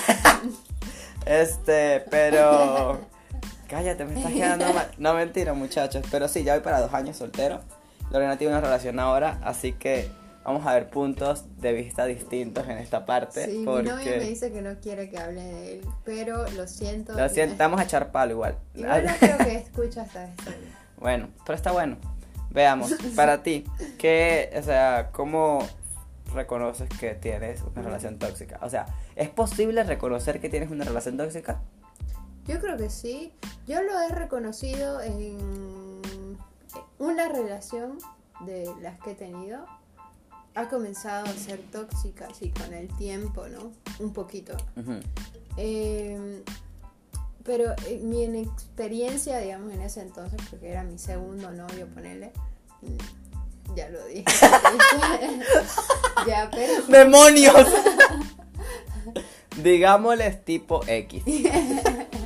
[1.26, 3.00] este, pero.
[3.68, 4.90] Cállate, me estás quedando mal.
[4.98, 6.04] No, mentira, muchachos.
[6.10, 7.60] Pero sí, ya voy para dos años soltero.
[8.10, 10.10] Lorena tiene una relación ahora, así que
[10.44, 13.44] vamos a ver puntos de vista distintos en esta parte.
[13.46, 13.88] Sí, mi porque.
[13.88, 17.12] novio me dice que no quiere que hable de él, pero lo siento.
[17.12, 18.56] Lo siento, vamos a echar palo igual.
[18.74, 20.50] Igual no creo que escucha hasta esto.
[20.96, 21.96] Bueno, pero está bueno.
[22.50, 23.64] Veamos, para ti,
[23.98, 25.66] ¿qué, o sea, cómo
[26.34, 28.58] reconoces que tienes una relación tóxica?
[28.62, 28.86] O sea,
[29.16, 31.60] ¿es posible reconocer que tienes una relación tóxica?
[32.46, 33.32] Yo creo que sí.
[33.66, 35.98] Yo lo he reconocido en
[36.98, 37.98] una relación
[38.44, 39.64] de las que he tenido.
[40.54, 43.70] Ha comenzado a ser tóxica, así con el tiempo, ¿no?
[44.04, 44.56] Un poquito.
[45.56, 46.42] Eh,
[47.44, 52.32] pero eh, mi experiencia, digamos, en ese entonces, porque era mi segundo novio, ponerle,
[53.74, 54.24] ya lo dije.
[56.26, 56.86] ya, pero...
[56.86, 57.66] ¡Demonios!
[59.62, 61.22] Digámosles tipo X.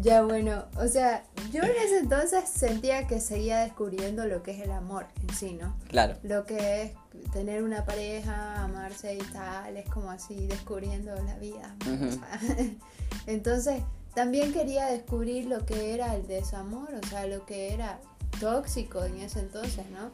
[0.00, 4.60] Ya bueno, o sea, yo en ese entonces sentía que seguía descubriendo lo que es
[4.60, 5.76] el amor en sí, ¿no?
[5.88, 6.16] Claro.
[6.24, 6.92] Lo que es
[7.32, 11.74] tener una pareja, amarse y tal, es como así descubriendo la vida.
[11.86, 11.94] ¿no?
[11.94, 12.06] Ujú.
[12.08, 12.40] O sea,
[13.26, 13.82] entonces,
[14.14, 18.00] también quería descubrir lo que era el desamor, o sea, lo que era
[18.40, 20.10] tóxico en ese entonces, ¿no?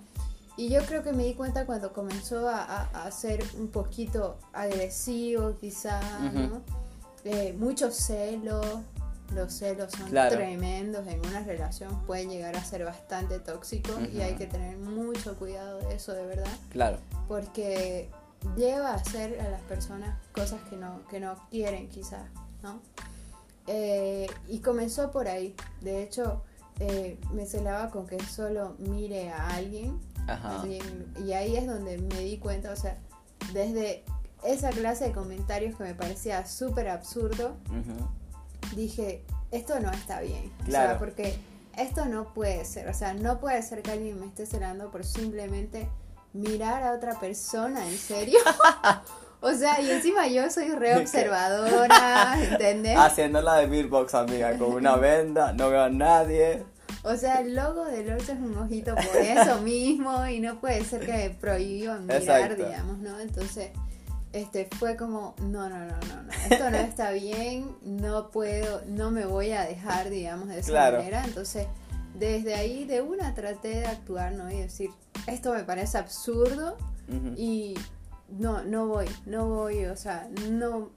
[0.57, 4.39] Y yo creo que me di cuenta cuando comenzó a, a- a ser un poquito
[4.53, 6.45] agresivo, quizá, ¿no?
[6.47, 6.61] Ujú.
[7.25, 8.61] Eh, mucho celo,
[9.35, 10.37] los celos son Claro.
[10.37, 15.37] tremendos en una relación, pueden llegar a ser bastante tóxicos y hay que tener mucho
[15.37, 16.99] cuidado de eso, de verdad, Claro.
[17.29, 18.11] porque
[18.57, 22.29] lleva a hacer a las personas cosas que no, que no quieren quizás,
[22.63, 22.81] ¿no?
[23.67, 26.43] Eh, y comenzó por ahí, de hecho,
[26.81, 30.61] eh, me celaba con que solo mire a alguien Ajá.
[30.61, 30.79] Así,
[31.25, 32.99] y ahí es donde me di cuenta, o sea,
[33.53, 34.05] desde
[34.45, 37.57] esa clase de comentarios que me parecía súper absurdo.
[38.75, 40.53] Dije, esto no está bien.
[40.63, 40.89] O Claro.
[40.91, 41.37] sea, porque
[41.77, 42.89] esto no puede ser.
[42.89, 45.89] O sea, no puede ser que alguien me esté celando por simplemente
[46.33, 48.39] mirar a otra persona, ¿en serio?
[49.41, 52.97] o sea, y encima yo soy re observadora, ¿entendés?
[52.97, 56.65] Haciendo la de Beatbox, amiga, con una venda, no veo a nadie.
[57.03, 60.85] O sea, el logo del Orso es un ojito por eso mismo y no puede
[60.85, 62.65] ser que me prohíban mirar, Exacto.
[62.67, 63.19] digamos, ¿no?
[63.21, 63.71] Entonces,
[64.33, 69.11] este fue como, no, no, no, no, no, esto no está bien, no puedo, no
[69.11, 70.99] me voy a dejar, digamos, de esa Claro.
[70.99, 71.25] manera.
[71.25, 71.67] Entonces,
[72.15, 74.51] desde ahí de una traté de actuar, ¿no?
[74.51, 74.91] Y decir,
[75.27, 76.77] esto me parece absurdo
[77.37, 77.75] y
[78.29, 80.91] no, no voy, no voy, o sea, no...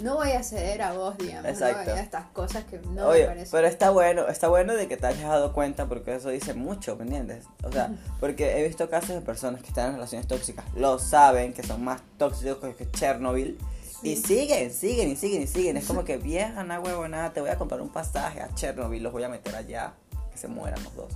[0.00, 1.48] No voy a ceder a vos, digamos, ¿no?
[1.50, 1.90] Exacto.
[1.92, 3.48] a estas cosas que no Oye, me parecen.
[3.52, 6.96] pero está bueno, está bueno de que te hayas dado cuenta porque eso dice mucho,
[6.96, 7.44] ¿me entiendes?
[7.62, 11.52] O sea, porque he visto casos de personas que están en relaciones tóxicas, lo saben,
[11.52, 13.58] que son más tóxicos que Chernobyl,
[14.02, 15.76] y siguen, siguen y siguen y siguen.
[15.76, 19.02] Es como que vieja, na huevo, nada, te voy a comprar un pasaje a Chernobyl,
[19.02, 19.92] los voy a meter allá,
[20.32, 21.12] que se mueran los dos.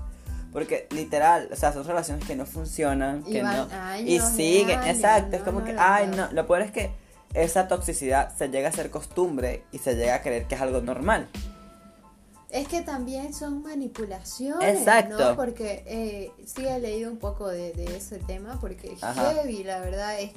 [0.52, 3.68] Porque literal, o sea, son relaciones que no funcionan, Y que no.
[3.72, 6.70] años y siguen, años, exacto, es no, como no que, ay, no, lo peor es
[6.70, 6.90] que
[7.42, 10.80] esa toxicidad se llega a ser costumbre y se llega a creer que es algo
[10.80, 11.28] normal.
[12.50, 15.18] Es que también son manipulaciones, Exacto.
[15.18, 15.36] ¿no?
[15.36, 19.34] Porque eh, sí he leído un poco de, de ese tema, porque Ajá.
[19.34, 20.32] heavy, la verdad, es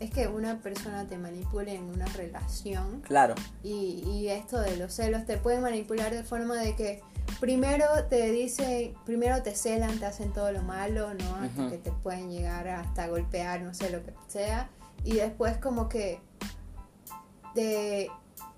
[0.00, 3.00] es que una persona te manipule en una relación.
[3.02, 3.34] Claro.
[3.62, 7.02] Y, y esto de los celos te pueden manipular de forma de que
[7.40, 11.36] primero te dicen, primero te celan, te hacen todo lo malo, ¿no?
[11.36, 14.68] Hasta que te pueden llegar hasta golpear, no sé, lo que sea.
[15.04, 16.20] Y después como que
[17.54, 18.10] te,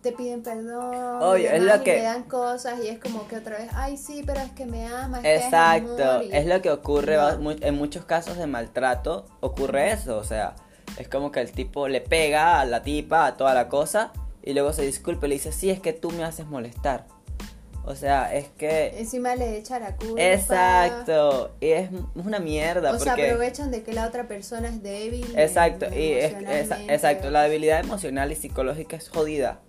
[0.02, 1.22] te piden perdón.
[1.22, 3.58] Obvio, y es demás, lo y que- le dan cosas y es como que otra
[3.58, 5.18] vez, ay sí, pero es que me ama.
[5.18, 7.50] Es que es amor", Exacto, y- es lo que ocurre No.
[7.50, 10.54] en muchos casos de maltrato, ocurre eso, o sea,
[10.98, 14.52] es como que el tipo le pega a la tipa, a toda la cosa, y
[14.54, 17.06] luego se disculpa y le dice, sí, es que tú me haces molestar.
[17.88, 18.98] O sea, es que...
[18.98, 20.20] Encima le echa la culpa.
[20.20, 23.30] Exacto, y es una mierda O sea, porque...
[23.30, 25.24] aprovechan de que la otra persona es débil.
[25.36, 26.94] Exacto, eh, y es, emocionalmente.
[26.94, 29.60] exacto, la debilidad emocional y psicológica es jodida.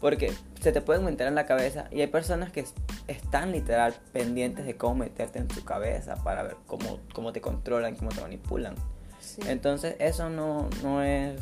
[0.00, 2.74] Porque se te pueden meter en la cabeza y hay personas que es-
[3.06, 7.94] están literal pendientes de cómo meterte en tu cabeza para ver cómo, cómo te controlan,
[7.94, 8.74] cómo te manipulan.
[9.20, 9.42] Sí.
[9.46, 11.40] Entonces eso no, no es...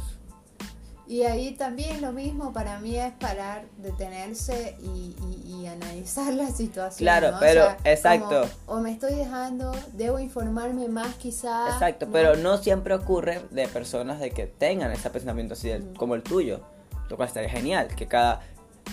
[1.09, 5.17] Y ahí también lo mismo para mí es parar, detenerse y,
[5.47, 6.99] y- y analizar la situación.
[6.99, 7.37] Claro, ¿no?
[7.39, 8.47] O pero- sea, exacto.
[8.67, 11.73] como, o me estoy dejando, debo informarme más quizás.
[11.73, 16.15] Exacto, pero no siempre ocurre de personas de que tengan ese pensamiento así del- como
[16.15, 16.61] el tuyo.
[17.09, 18.41] Lo cual estaría genial, que cada...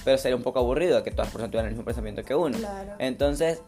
[0.05, 2.57] Pero sería un poco aburrido que todas las personas tuvieran el mismo pensamiento que uno.
[2.57, 2.93] Claro.
[2.99, 3.61] Entonces,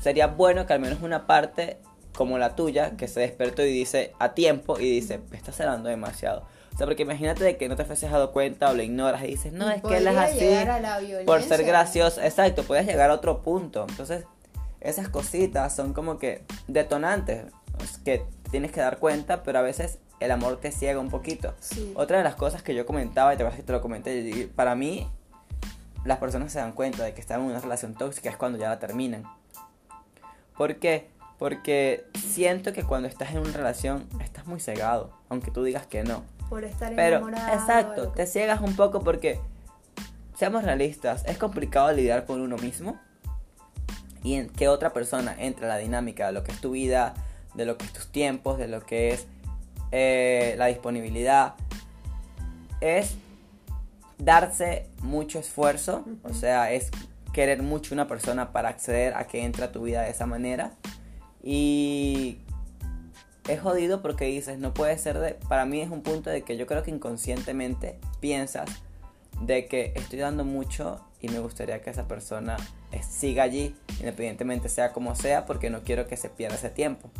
[0.00, 1.78] sería bueno que al menos una parte
[2.16, 5.90] como la tuya, que se despertó y dice a tiempo y dice, me estás hablando
[5.90, 6.46] demasiado.
[6.74, 9.28] O sea, porque imagínate de que no te fueses dado cuenta o lo ignoras y
[9.28, 12.20] dices, no, es que él es así por ser gracioso.
[12.20, 13.86] Exacto, puedes llegar a otro punto.
[13.88, 14.24] Entonces,
[14.80, 17.44] esas cositas son como que detonantes
[17.82, 21.54] es que tienes que dar cuenta, pero a veces el amor te ciega un poquito.
[21.60, 21.92] Sí.
[21.96, 24.46] Otra de las cosas que yo comentaba, y te acuerdas que te lo comenté, y
[24.46, 25.08] para mí,
[26.04, 28.68] las personas se dan cuenta de que están en una relación tóxica es cuando ya
[28.68, 29.24] la terminan.
[30.56, 31.08] ¿Por qué?
[31.38, 36.04] Porque siento que cuando estás en una relación estás muy cegado, aunque tú digas que
[36.04, 36.22] no.
[36.48, 37.54] Por estar Pero, enamorado.
[37.54, 39.40] exacto, lo que- te ciegas un poco porque,
[40.36, 42.98] seamos realistas, es complicado lidiar con uno mismo
[44.22, 47.14] y en que otra persona entre a la dinámica de lo que es tu vida,
[47.54, 49.26] de lo que es tus tiempos, de lo que es
[49.92, 51.54] eh, la disponibilidad,
[52.80, 53.14] es
[54.18, 56.90] darse mucho esfuerzo, o sea, es
[57.32, 60.72] querer mucho una persona para acceder a que entre a tu vida de esa manera.
[61.42, 62.38] Y
[63.48, 65.34] es jodido porque dices, no puede ser de...
[65.34, 68.68] Para mí es un punto de que yo creo que inconscientemente piensas
[69.40, 72.56] de que estoy dando mucho y me gustaría que esa persona
[73.08, 77.10] siga allí, independientemente sea como sea, porque no quiero que se pierda ese tiempo.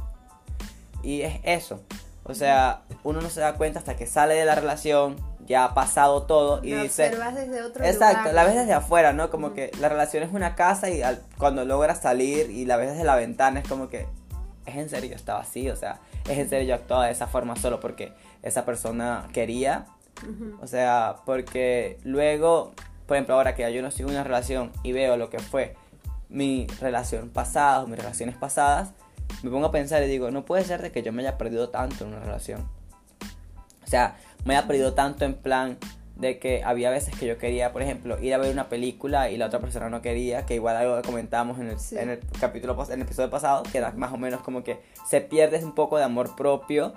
[1.02, 1.80] Y es eso.
[2.22, 5.74] O sea, uno no se da cuenta hasta que sale de la relación, ya ha
[5.74, 7.06] pasado todo y lo dice...
[7.08, 8.34] observas desde otro Exacto, lugar.
[8.34, 9.28] la ves desde afuera, ¿no?
[9.30, 9.56] Como Ujú.
[9.56, 13.04] que la relación es una casa y al- cuando logras salir y la ves desde
[13.04, 14.06] la ventana es como que
[14.64, 17.56] es en serio estaba así, o sea, es en serio yo actuaba de esa forma
[17.56, 19.86] solo porque esa persona quería,
[20.22, 20.58] Ujú.
[20.62, 22.72] o sea, porque luego,
[23.06, 25.76] por ejemplo, ahora que yo no sigo una relación y veo lo que fue
[26.28, 28.92] mi relación pasada o mis relaciones pasadas,
[29.42, 31.68] me pongo a pensar y digo, no puede ser de que yo me haya perdido
[31.68, 32.68] tanto en una relación.
[33.84, 35.78] O sea, me haya perdido tanto en plan
[36.16, 39.36] de que había veces que yo quería, por ejemplo, ir a ver una película y
[39.36, 41.98] la otra persona no quería, que igual algo comentábamos en el, Sí.
[41.98, 45.20] en el capítulo, en el episodio pasado, que era más o menos como que se
[45.20, 46.94] pierde un poco de amor propio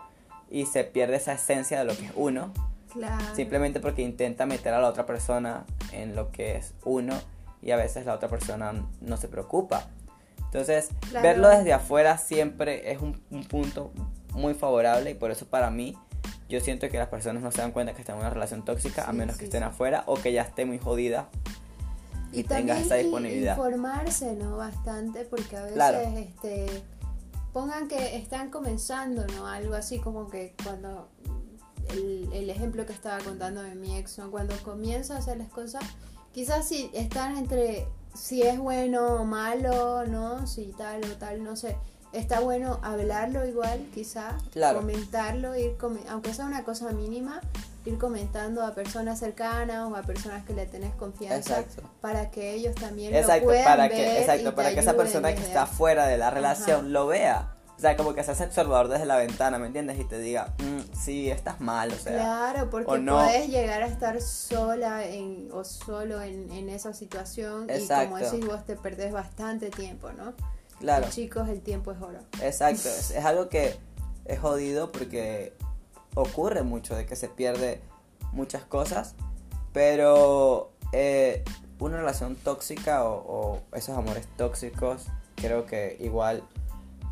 [0.51, 2.53] y se pierde esa esencia de lo que es uno,
[2.93, 3.23] Claro.
[3.35, 7.15] simplemente porque intenta meter a la otra persona en lo que es uno
[7.61, 9.87] y a veces la otra persona no se preocupa.
[10.45, 11.27] Entonces, Claro.
[11.27, 13.91] verlo desde afuera siempre es un, un punto
[14.33, 15.97] muy favorable y por eso para mí
[16.49, 19.05] yo siento que las personas no se dan cuenta que están en una relación tóxica
[19.09, 19.65] a menos sí, que estén sí.
[19.65, 21.29] afuera o que ya esté muy jodida
[22.31, 23.57] y, tengas también esa disponibilidad.
[23.57, 24.57] informarse, ¿no?
[24.57, 25.99] Bastante, porque a veces, Claro.
[25.99, 26.65] este,
[27.53, 29.47] pongan que están comenzando, ¿no?
[29.47, 31.09] Algo así como que cuando,
[31.89, 34.29] el, el ejemplo que estaba contando de mi ex, ¿no?
[34.29, 35.83] Cuando comienza a hacer las cosas,
[36.33, 40.47] quizás si están entre si es bueno o malo, ¿no?
[40.47, 41.77] Si tal o tal, no sé.
[42.13, 44.79] Está bueno hablarlo igual, quizá, Claro.
[44.79, 47.41] comentarlo, ir come- aunque sea una cosa mínima,
[47.85, 51.83] ir comentando a personas cercanas o a personas que le tenés confianza Exacto.
[52.01, 54.79] para que ellos también Exacto, lo puedan para ver que, y exacto, te para que
[54.79, 56.87] esa persona que está fuera de la relación Ajá.
[56.89, 57.53] lo vea.
[57.77, 59.99] O sea, como que se hace observador desde la ventana, ¿me entiendes?
[59.99, 62.13] Y te diga, "Mm, sí, estás mal, o sea.
[62.13, 63.17] Claro, porque o no.
[63.19, 68.03] podés llegar a estar sola en, o solo en, en esa situación Exacto.
[68.03, 70.33] y como decís vos te perdés bastante tiempo, ¿no?
[70.79, 71.07] Claro.
[71.09, 72.19] Chicos, el tiempo es oro.
[72.41, 73.75] Exacto, es, es algo que
[74.25, 75.53] es jodido porque
[76.15, 77.81] ocurre mucho de que se pierde
[78.31, 79.15] muchas cosas,
[79.73, 81.43] pero eh,
[81.79, 86.43] una relación tóxica o, o esos amores tóxicos, creo que igual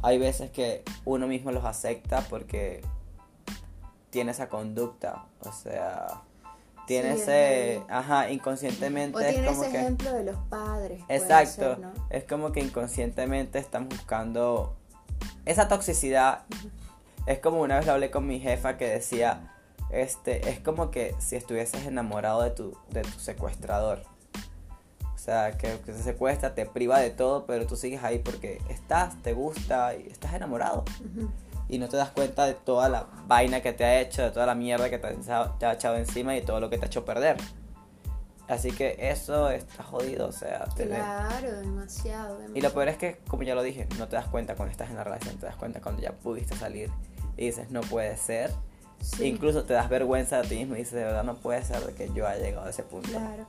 [0.01, 2.83] hay veces que uno mismo los acepta porque
[4.11, 5.25] tiene esa conducta.
[5.41, 6.21] O sea,
[6.85, 10.37] tiene Sí, es ese, ajá, inconscientemente O es tiene como ese que ejemplo de los
[10.49, 11.01] padres.
[11.07, 11.75] Exacto.
[11.75, 11.93] ser, ¿no?
[12.09, 14.75] Es como que inconscientemente estamos buscando
[15.45, 16.43] esa toxicidad.
[17.25, 19.51] Es como una vez lo hablé con mi jefa que decía,
[19.89, 24.03] este, es como que si estuvieses enamorado de tu, de tu secuestrador.
[25.13, 28.61] O sea, que, que se secuestra, te priva de todo, pero tú sigues ahí porque
[28.69, 30.85] estás, te gusta y estás enamorado.
[31.69, 34.45] Y no te das cuenta de toda la vaina que te ha hecho, de toda
[34.45, 36.85] la mierda que te ha echado- te ha echado encima y todo lo que te
[36.85, 37.37] ha hecho perder.
[38.47, 42.55] Así que eso está jodido, o sea, Claro, demasiado, demasiado.
[42.55, 44.91] y lo peor es que, como ya lo dije, no te das cuenta cuando estás
[44.91, 46.91] en la relación, te das cuenta cuando ya pudiste salir
[47.37, 48.51] y dices, no puede ser.
[49.01, 51.79] Sí, Incluso te das vergüenza de ti mismo y dices, de verdad no puede ser
[51.81, 53.09] de que yo haya llegado a ese punto.
[53.09, 53.45] Claro.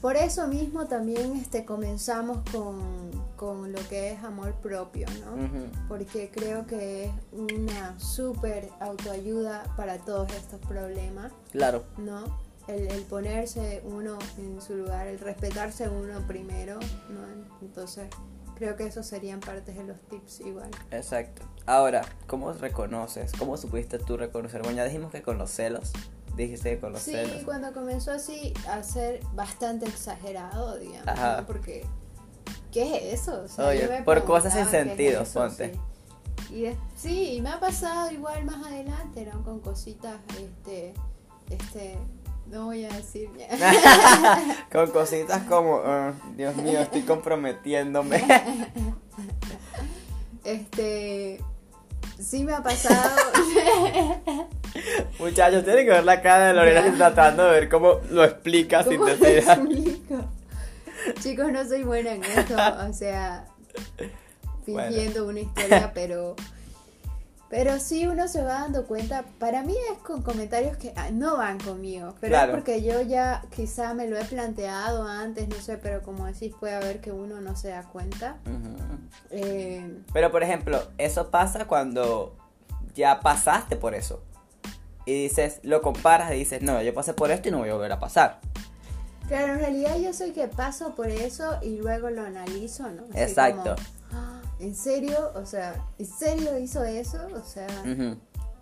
[0.00, 5.34] Por eso mismo también este, comenzamos con, con lo que es amor propio, ¿no?
[5.34, 5.66] Ujú.
[5.88, 12.24] Porque creo que es una súper autoayuda para todos estos problemas, Claro, ¿no?
[12.68, 17.46] El, el ponerse uno en su lugar, el respetarse uno primero, ¿no?
[17.62, 18.08] Entonces,
[18.56, 20.70] creo que esos serían partes de los tips igual.
[20.90, 21.42] exacto.
[21.66, 23.32] Ahora, ¿cómo reconoces?
[23.38, 24.62] ¿Cómo supiste tú reconocer?
[24.62, 25.92] Bueno, ya dijimos que con los celos,
[26.36, 31.38] dijiste que con los Sí, cuando comenzó así a ser bastante exagerado, digamos, Ajá.
[31.40, 31.46] ¿no?
[31.46, 31.86] porque
[32.72, 33.42] ¿qué es eso?
[33.44, 35.40] O sea, Oye, por cosas sin ¿qué es sentido, eso?
[35.40, 35.72] ponte.
[36.48, 36.54] Sí.
[36.54, 39.42] Y de- sí, y me ha pasado igual más adelante, ¿no?
[39.42, 40.94] Con cositas, este,
[41.50, 41.96] este,
[42.48, 43.48] no voy a decir ya.
[44.72, 48.24] con cositas como, "Ah, Dios mío, estoy comprometiéndome.
[50.44, 51.40] este,
[52.20, 53.16] sí me ha pasado.
[55.18, 58.98] Muchachos, tienen que ver la cara de Lorena tratando de ver cómo lo explica sin
[58.98, 59.38] ¿Cómo decir.
[59.38, 60.24] explico?
[61.20, 62.54] Chicos, no soy buena en esto,
[62.88, 63.46] o sea,
[64.64, 66.34] fingiendo una historia, pero
[67.48, 71.36] pero sí uno se va dando cuenta, para mí es con comentarios que ah, no
[71.36, 72.52] van conmigo, pero Claro.
[72.52, 76.52] es porque yo ya quizá me lo he planteado antes, no sé, pero como decís
[76.58, 78.38] puede haber que uno no se da cuenta.
[79.30, 82.34] Eh, Pero por ejemplo, eso pasa cuando
[82.96, 84.20] ya pasaste por eso.
[85.06, 87.74] Y dices, lo comparas y dices, no, yo pasé por esto y no voy a
[87.74, 88.40] volver a pasar.
[89.28, 93.04] claro, en realidad yo soy que paso por eso y luego lo analizo, ¿no?
[93.10, 93.76] Así Exacto.
[93.76, 95.30] como, "Ah, ¿En serio?
[95.34, 97.18] O sea, ¿en serio hizo eso?
[97.34, 97.66] O sea,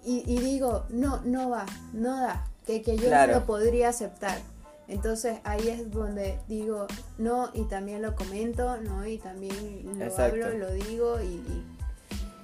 [0.05, 3.33] y, y digo, no, no va, no da, que, que yo Claro.
[3.33, 4.39] no lo podría aceptar.
[4.87, 9.55] Entonces ahí es donde digo, no, y también lo comento, no, y también
[9.99, 10.45] lo Exacto.
[10.45, 11.27] hablo, lo digo, y...
[11.27, 11.65] y-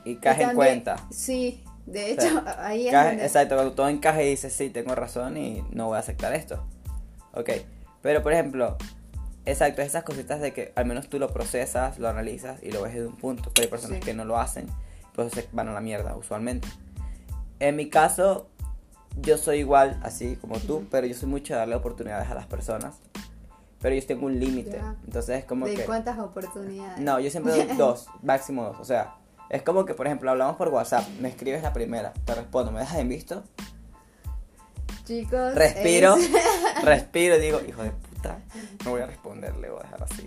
[0.06, 0.96] Y en cuenta.
[1.10, 3.24] Sí, de hecho, ahí es donde...
[3.24, 6.64] exacto, cuando todo encaja y dices, sí, tengo razón y no voy a aceptar esto.
[7.32, 7.50] Ok,
[8.02, 8.76] pero por ejemplo,
[9.46, 12.94] exacto, esas cositas de que al menos tú lo procesas, lo analizas y lo ves
[12.94, 13.50] desde un punto.
[13.54, 14.04] Pero hay personas Sí.
[14.04, 14.66] que no lo hacen,
[15.14, 16.68] pues se van a la mierda usualmente.
[17.58, 18.48] En mi caso,
[19.20, 22.46] yo soy igual, así como tú, pero yo soy mucho de darle oportunidades a las
[22.46, 22.96] personas.
[23.80, 24.78] Pero yo tengo un límite.
[25.06, 25.84] Entonces es como ¿De que...
[25.84, 26.98] cuántas oportunidades?
[27.00, 28.76] No, yo siempre doy dos, máximo dos.
[28.78, 29.14] O sea,
[29.50, 32.80] es como que, por ejemplo, hablamos por WhatsApp, me escribes la primera, te respondo, ¿me
[32.80, 33.42] dejas en visto?
[35.04, 36.30] Chicos, Respiro, es-
[36.84, 38.38] respiro y digo, hijo de puta,
[38.84, 40.26] no voy a responderle, voy a dejar así.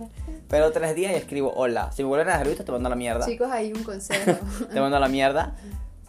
[0.50, 1.92] Pero tres días y escribo hola.
[1.94, 3.26] Si me vuelven a dejar visto, te mando a la mierda.
[3.26, 4.38] Chicos, hay un consejo.
[4.74, 5.56] Te mando a la mierda.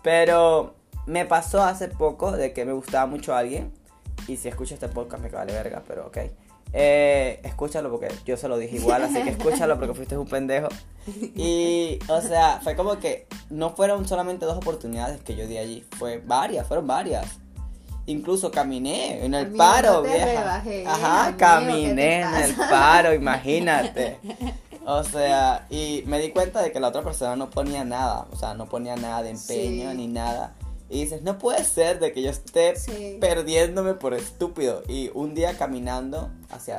[0.02, 0.74] Pero
[1.06, 3.72] me pasó hace poco de que me gustaba mucho alguien.
[4.26, 6.18] Y si escucho este podcast me vale verga, pero ok.
[6.76, 10.68] Eh, escúchalo porque yo se lo dije igual, así que escúchalo porque fuiste un pendejo.
[11.36, 15.84] Y, o sea, fue como que no fueron solamente dos oportunidades que yo di allí,
[15.98, 17.26] fue varias, fueron varias.
[18.06, 20.26] Incluso caminé en el Amigo, paro, no te vieja.
[20.26, 24.18] rebajé, Ajá, amigo, caminé ¿qué en el paro, imagínate.
[24.86, 28.36] O sea, y me di cuenta de que la otra persona no ponía nada, o
[28.36, 29.96] sea, no ponía nada de empeño Sí.
[29.96, 30.52] ni nada.
[30.90, 33.16] Y dices, no puede ser de que yo esté Sí.
[33.18, 34.82] perdiéndome por estúpido.
[34.86, 36.78] Y un día caminando hacia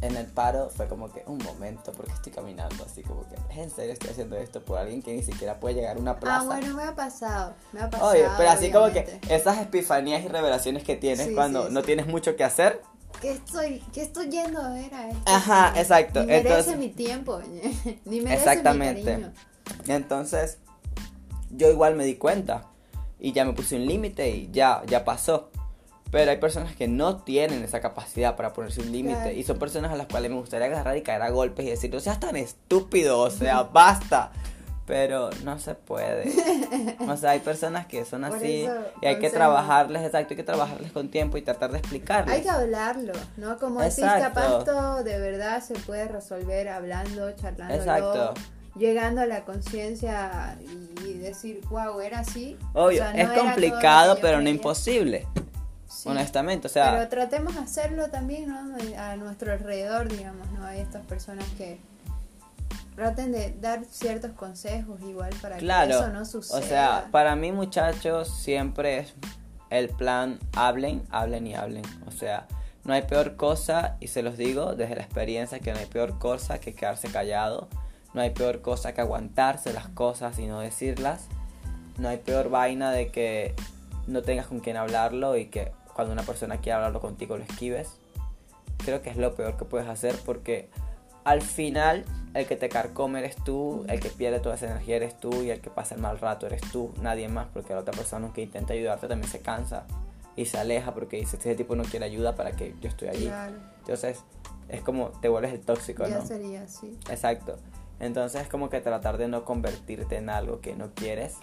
[0.00, 3.58] en el paro fue como que un momento, porque estoy caminando así como que, ¿es
[3.58, 6.40] en serio estoy haciendo esto por alguien que ni siquiera puede llegar a una plaza?
[6.40, 8.10] Ah, bueno, me ha pasado, me ha pasado.
[8.10, 11.80] Oye, pero así como que esas epifanías y revelaciones que tienes Sí, cuando sí, no
[11.80, 11.86] sí.
[11.86, 12.82] tienes mucho que hacer.
[13.22, 15.22] ¿Qué estoy, qué estoy yendo a ver a esto?
[15.24, 17.40] Ajá, exacto, Ni merece entonces- mi tiempo,
[18.04, 19.00] ni merece Exactamente.
[19.00, 19.32] mi cariño.
[19.86, 20.58] Entonces,
[21.50, 22.66] yo igual me di cuenta
[23.18, 25.50] y ya me puse un límite y ya, ya pasó.
[26.14, 29.32] Pero hay personas que no tienen esa capacidad para ponerse un límite Claro.
[29.32, 31.92] y son personas a las cuales me gustaría agarrar y caer a golpes y decir,
[31.92, 34.30] no seas tan estúpido, o sea, basta.
[34.86, 36.30] Pero no se puede.
[37.08, 40.36] O sea, hay personas que son Por así eso, y hay que trabajarles, exacto, hay
[40.36, 42.32] que trabajarles con tiempo y tratar de explicarles.
[42.32, 43.58] Hay que hablarlo, ¿no?
[43.58, 47.74] Como decís, capaz todo de verdad se puede resolver hablando, charlando.
[47.74, 48.34] Exacto.
[48.76, 50.56] llegando a la conciencia
[51.04, 52.56] y decir, wow, era así.
[52.72, 55.26] Obvio, O sea, no es complicado, pero no imposible.
[55.94, 56.08] Sí.
[56.08, 58.76] Honestamente, o sea, Pero tratemos de hacerlo también, ¿no?
[58.98, 60.64] A nuestro alrededor, digamos, ¿no?
[60.64, 61.78] Hay estas personas que
[62.96, 65.88] traten de dar ciertos consejos igual para claro.
[65.88, 66.58] que eso no suceda.
[66.58, 69.14] O sea, para mí, muchachos, siempre es
[69.70, 71.84] el plan hablen, hablen y hablen.
[72.06, 72.46] O sea,
[72.84, 76.18] no hay peor cosa, y se los digo desde la experiencia, que no hay peor
[76.18, 77.68] cosa que quedarse callado.
[78.12, 81.26] No hay peor cosa que aguantarse las cosas y no decirlas.
[81.98, 83.54] No hay peor vaina de que
[84.06, 87.98] no tengas con quién hablarlo y que cuando una persona quiere hablarlo contigo lo esquives.
[88.78, 90.68] Creo que es lo peor que puedes hacer porque
[91.24, 95.18] al final el que te carcome eres tú, el que pierde toda esa energía eres
[95.18, 97.94] tú y el que pasa el mal rato eres tú, nadie más, porque la otra
[97.94, 99.86] persona que intenta ayudarte también se cansa
[100.36, 103.26] y se aleja porque dice, este tipo no quiere ayuda para que yo estoy allí.
[103.26, 104.22] Claro, Entonces
[104.68, 106.26] es como te vuelves el tóxico, ya ¿no?
[106.26, 106.98] sería así.
[107.08, 107.56] Exacto.
[108.00, 111.36] Entonces es como que tratar de no convertirte en algo que no quieres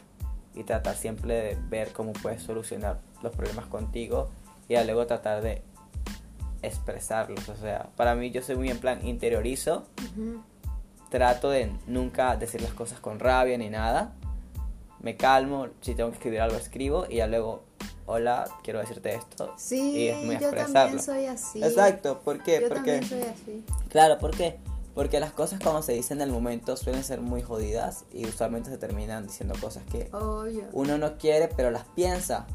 [0.53, 4.29] y tratar siempre de ver cómo puedes solucionar los problemas contigo
[4.71, 5.61] y ya luego tratar de
[6.61, 7.49] expresarlos.
[7.49, 10.41] O sea, para mí yo soy muy en plan interiorizo, Ujú.
[11.09, 14.13] trato de nunca decir las cosas con rabia ni nada.
[15.01, 17.63] Me calmo, si tengo que escribir algo escribo y ya luego,
[18.05, 19.53] hola, quiero decirte esto.
[19.57, 20.73] Sí, y es muy yo expresarlo.
[20.73, 21.61] también soy así.
[21.63, 22.61] Exacto, ¿por qué?
[22.61, 23.65] Yo Porque también soy así.
[23.89, 24.57] Claro, ¿por qué?
[24.95, 28.69] Porque las cosas cuando se dicen en el momento suelen ser muy jodidas y usualmente
[28.69, 30.65] se terminan diciendo cosas que Obvio.
[30.71, 32.45] uno no quiere, pero las piensa.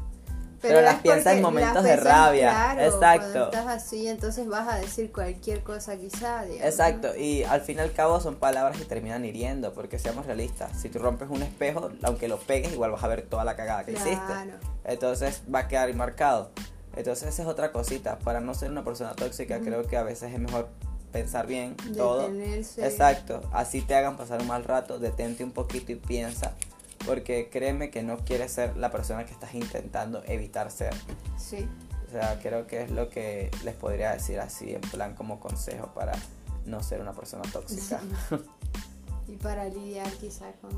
[0.61, 2.49] Pero las es piensa en momentos de rabia.
[2.49, 3.31] claro, Exacto.
[3.31, 6.45] Cuando estás así, entonces vas a decir cualquier cosa quizá.
[6.47, 10.79] Exacto, y al fin y al cabo son palabras que terminan hiriendo, porque seamos realistas,
[10.79, 13.85] si tú rompes un espejo, aunque lo pegues, igual vas a ver toda la cagada
[13.85, 14.15] que hiciste.
[14.25, 14.53] Claro.
[14.83, 16.51] Entonces va a quedar marcado.
[16.95, 20.33] Entonces esa es otra cosita, para no ser una persona tóxica, creo que a veces
[20.33, 20.69] es mejor
[21.11, 22.29] pensar bien todo.
[22.29, 22.85] Detenerse.
[22.85, 26.53] Exacto, así te hagan pasar un mal rato, detente un poquito y piensa,
[27.05, 30.93] porque créeme que no quieres ser la persona que estás intentando evitar ser.
[31.37, 31.67] Sí.
[32.07, 35.93] O sea, creo que es lo que les podría decir así, en plan como consejo
[35.93, 36.13] para
[36.65, 38.01] no ser una persona tóxica.
[39.27, 40.71] Y para lidiar quizá con...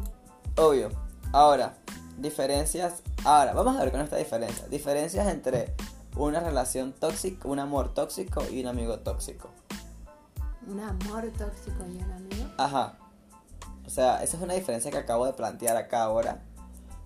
[0.56, 0.90] Obvio.
[1.32, 1.76] Ahora,
[2.18, 3.04] diferencias.
[3.24, 4.68] Ahora, vamos a ver con esta diferencia.
[4.68, 5.76] Diferencias entre
[6.16, 9.50] una relación tóxica, un amor tóxico y un amigo tóxico.
[10.68, 12.50] Un amor tóxico y un amigo.
[12.58, 12.98] Ajá.
[13.90, 16.44] O sea, esa es una diferencia que acabo de plantear acá ahora.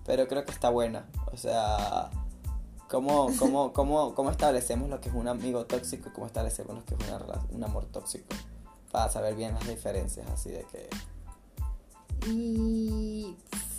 [0.04, 1.06] Pero creo que está buena.
[1.32, 2.10] O sea,
[2.90, 6.84] ¿cómo, cómo, cómo, cómo establecemos lo que es un amigo tóxico y cómo establecemos lo
[6.84, 8.36] que es una, un amor tóxico?
[8.92, 10.90] Para saber bien las diferencias, así de que...
[12.28, 13.34] Y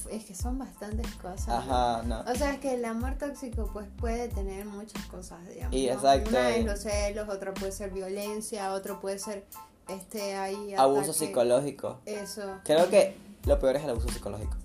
[0.10, 1.50] es que son bastantes cosas.
[1.50, 2.22] Ajá, no.
[2.22, 5.76] O sea, es que el amor tóxico pues puede tener muchas cosas, digamos.
[5.76, 5.94] Y ¿no?
[5.94, 9.46] exacto, Una es los celos, otro puede ser violencia, otro puede ser
[9.88, 10.36] este
[10.78, 11.14] Abuso ataque.
[11.14, 12.00] psicológico.
[12.06, 12.60] Eso.
[12.64, 13.16] Creo que
[13.46, 14.56] lo peor es el abuso psicológico.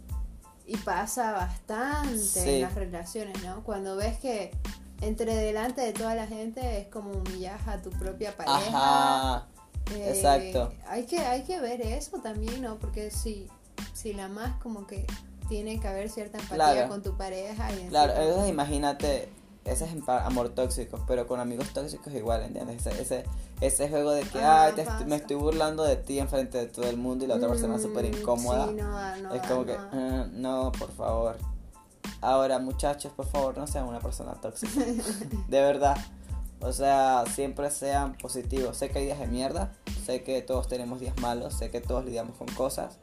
[0.66, 2.48] Y pasa bastante Sí.
[2.56, 3.62] en las relaciones, ¿no?
[3.64, 4.52] Cuando ves que
[5.00, 8.58] entre delante de toda la gente es como humillas a tu propia pareja.
[8.68, 9.46] Ajá.
[9.94, 10.72] Eh, exacto.
[10.86, 12.76] Hay que, hay que ver eso también, ¿no?
[12.78, 13.48] Porque si,
[13.92, 15.06] si la más como que
[15.48, 16.88] tiene que haber cierta empatía Claro.
[16.88, 17.72] con tu pareja.
[17.72, 19.28] Y Claro, entonces imagínate,
[19.70, 22.86] ese es amor tóxico, pero con amigos tóxicos igual, ¿entiendes?
[22.86, 23.24] Ese, ese,
[23.60, 26.66] ese juego de que, Ah, ay, te est- me estoy burlando de ti enfrente de
[26.66, 28.66] todo el mundo y la otra persona es súper Mm, incómoda.
[28.68, 29.76] sí, no da, no es como no que.
[29.78, 31.36] "Ah, no, por favor.
[32.20, 34.72] Ahora, muchachos, por favor, no sean una persona tóxica.
[35.48, 35.96] de verdad.
[36.62, 38.76] O sea, siempre sean positivos.
[38.76, 39.72] Sé que hay días de mierda,
[40.04, 42.98] sé que todos tenemos días malos, sé que todos lidiamos con cosas,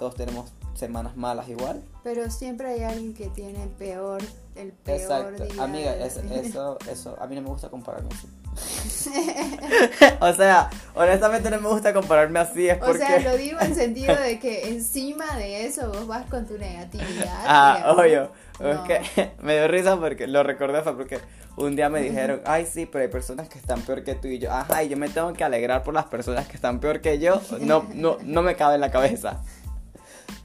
[0.00, 1.82] todos tenemos semanas malas igual.
[2.02, 4.22] Pero siempre hay alguien que tiene el peor,
[4.56, 5.44] el peor Exacto.
[5.44, 8.26] día Amiga, de es- eso, eso, a mí no me gusta compararme así.
[10.20, 12.98] o sea, honestamente no me gusta compararme así, es O porque...
[12.98, 17.44] sea, lo digo en sentido de que encima de eso vos vas con tu negatividad.
[17.46, 18.30] Ah, obvio.
[18.58, 18.70] No.
[18.72, 21.18] Es que me dio risa porque lo recordé fue porque
[21.56, 24.38] un día me dijeron, ay sí, pero hay personas que están peor que tú y
[24.38, 27.18] yo, ajá, y yo me tengo que alegrar por las personas que están peor que
[27.18, 29.42] yo, no, no, no me cabe en la cabeza.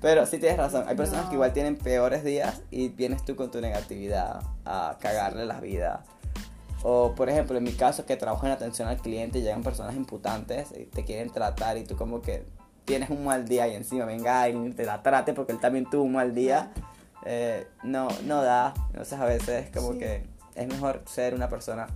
[0.02, 1.30] Pero sí tienes razón, hay personas No.
[1.30, 6.04] que igual tienen peores días y vienes tú con tu negatividad a cagarle la vida.
[6.84, 9.96] O por ejemplo, en mi caso que trabajo en atención al cliente y llegan personas
[9.96, 12.46] imputantes y te quieren tratar y tú como que
[12.86, 15.90] tienes un mal día y encima venga alguien y te la trate porque él también
[15.90, 16.72] tuvo un mal día.
[17.28, 18.76] eh, no, no da.
[18.92, 19.98] Entonces a veces como Sí.
[20.00, 20.24] que
[20.54, 21.88] es mejor ser una persona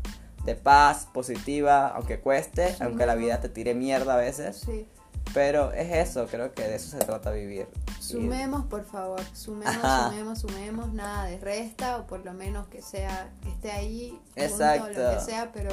[0.44, 4.58] de paz, positiva, aunque cueste, aunque la vida te tire mierda a veces.
[4.66, 4.88] Sí.
[5.34, 7.68] Pero es eso, creo que de eso se trata vivir.
[8.00, 10.10] Sumemos, por favor, sumemos, Ajá.
[10.10, 14.88] sumemos, sumemos, nada de resta, o por lo menos que sea, que esté ahí, Exacto.
[14.88, 15.70] lo que sea, pero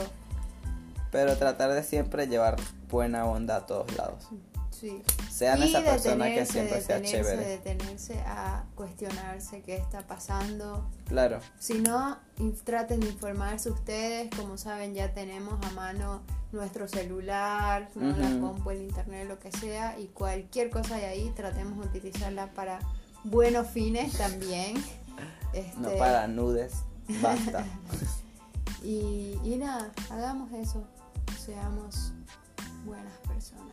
[1.11, 2.57] Pero tratar de siempre llevar
[2.91, 4.29] buena onda a todos lados.
[4.79, 5.03] Sí.
[5.31, 7.43] Sean Y esa persona que siempre sea chévere.
[7.47, 10.87] detenerse a cuestionarse qué está pasando.
[11.07, 11.41] Claro.
[11.59, 12.19] Si no,
[12.65, 14.29] traten de informarse ustedes.
[14.37, 16.23] Como saben, ya tenemos a mano
[16.53, 18.17] nuestro celular, ¿no?
[18.17, 18.41] la Ujú.
[18.41, 19.99] compu, el internet, lo que sea.
[19.99, 22.79] Y cualquier cosa de ahí, tratemos de utilizarla para
[23.25, 24.75] buenos fines también.
[25.55, 26.75] Este, No para nudes.
[27.23, 27.65] Basta.
[28.85, 30.85] y, y nada, hagamos eso.
[31.43, 32.13] Seamos
[32.85, 33.73] buenas personas.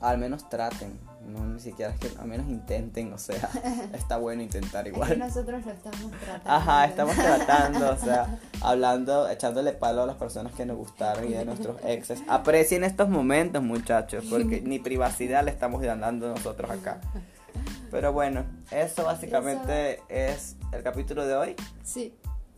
[0.00, 0.98] Al menos traten.
[1.26, 3.12] No ni siquiera es que al menos intenten.
[3.12, 3.50] O sea,
[3.92, 5.18] está bueno intentar Es que igual.
[5.18, 6.50] nosotros lo estamos tratando.
[6.50, 11.34] Ajá, estamos tratando, o sea, hablando, echándole palo a las personas que nos gustaron y
[11.34, 12.22] de nuestros exes.
[12.28, 17.00] Aprecien estos momentos, muchachos, porque ni privacidad le estamos dando nosotros acá.
[17.90, 21.56] Pero bueno, eso básicamente es el capítulo de hoy.
[21.82, 22.14] Sí,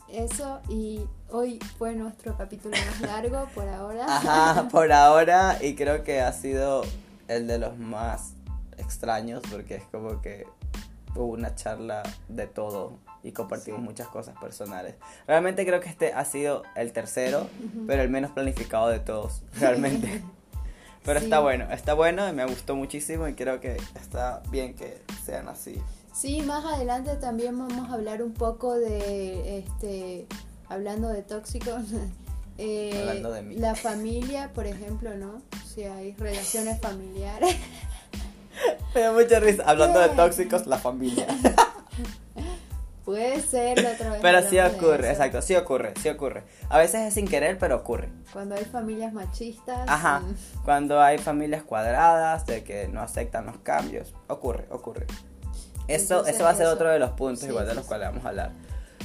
[0.08, 4.04] eso y hoy fue nuestro capítulo más largo por ahora.
[4.06, 6.82] Ajá, por ahora, y creo que ha sido
[7.30, 8.34] el de los más
[8.76, 10.46] extraños, porque es como que
[11.14, 13.84] hubo una charla de todo y compartimos Sí.
[13.84, 14.94] muchas cosas personales.
[15.26, 17.48] Realmente creo que este ha sido el tercero,
[17.86, 20.22] pero el menos planificado de todos, realmente.
[21.04, 21.26] Pero Sí.
[21.26, 25.48] está bueno, está bueno y me gustó muchísimo y creo que está bien que sean
[25.48, 25.80] así.
[26.12, 30.26] Sí, más adelante también vamos a hablar un poco de, este,
[30.68, 31.82] hablando de tóxicos,
[32.60, 33.54] eh, Hablando de mí.
[33.56, 35.42] la familia, por ejemplo, ¿no?
[35.74, 37.56] Si hay relaciones familiares.
[38.94, 39.62] Me da mucha risa.
[39.66, 41.26] Hablando de tóxicos, la familia.
[43.04, 44.18] Puede ser la otra vez.
[44.22, 46.44] Pero sí ocurre, exacto, sí ocurre, sí ocurre.
[46.68, 48.08] A veces es sin querer, pero ocurre.
[48.32, 49.80] Cuando hay familias machistas.
[49.88, 55.06] Ajá, mm, cuando hay familias cuadradas, de que no aceptan los cambios, ocurre, ocurre.
[55.88, 56.74] Eso, Entonces, eso va a ser eso.
[56.74, 57.88] otro de los puntos Sí, igual de los sí.
[57.88, 58.52] cuales vamos a hablar.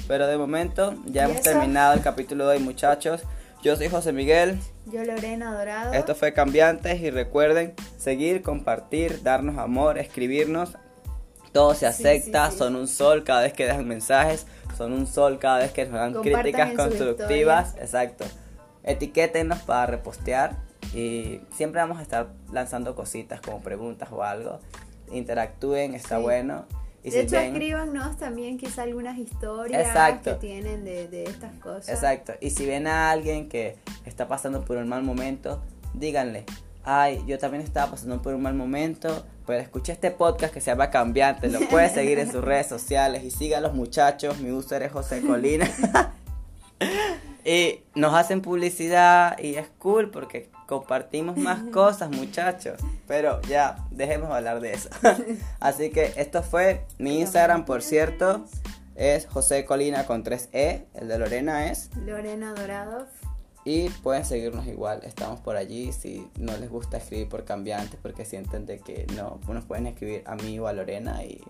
[0.08, 1.50] Pero de momento ya ¿Y hemos eso?
[1.52, 3.22] terminado el capítulo de hoy, muchachos.
[3.66, 5.94] Yo soy José Miguel, Yo, Lorena Dorado.
[5.94, 10.78] esto fue Cambiantes y recuerden seguir, compartir, darnos amor, escribirnos.
[11.52, 12.58] Todo se acepta, sí, sí.
[12.60, 14.46] son un sol cada vez que dejan mensajes,
[14.78, 18.26] son un sol cada vez que nos dan Compartan críticas constructivas, exacto.
[18.84, 20.58] Etiquétenos para repostear
[20.94, 24.60] y siempre vamos a estar lanzando cositas como preguntas o algo.
[25.12, 26.68] Interactúen, está bueno.
[27.06, 30.40] Y de si hecho, ven- escríbanos también quizá algunas historias Exacto.
[30.40, 31.90] que tienen de, de estas cosas.
[31.90, 32.34] Exacto.
[32.42, 33.76] Y si ven a alguien que
[34.06, 35.62] está pasando por un mal momento,
[35.94, 36.46] díganle,
[36.84, 40.72] ay, yo también estaba pasando por un mal momento, pero escuché este podcast que se
[40.72, 44.52] llama Cambiante, lo puedes seguir en sus redes sociales y siga a los muchachos, mi
[44.52, 45.70] user es José Colina.
[47.46, 52.82] y nos hacen publicidad y es cool porque compartimos más cosas, muchachos.
[53.08, 54.90] Pero ya, dejemos de hablar de eso.
[55.60, 58.46] Así que esto fue mi Instagram, por cierto.
[58.96, 60.86] Es José Colina con 3E.
[60.96, 61.92] El de Lorena es.
[61.98, 63.06] Lorena Dorado.
[63.64, 65.02] Y pueden seguirnos igual.
[65.04, 65.92] Estamos por allí.
[65.92, 70.24] Si no les gusta escribir por cambiantes porque sienten de que no, nos pueden escribir
[70.26, 71.24] a mí o a Lorena.
[71.24, 71.44] Y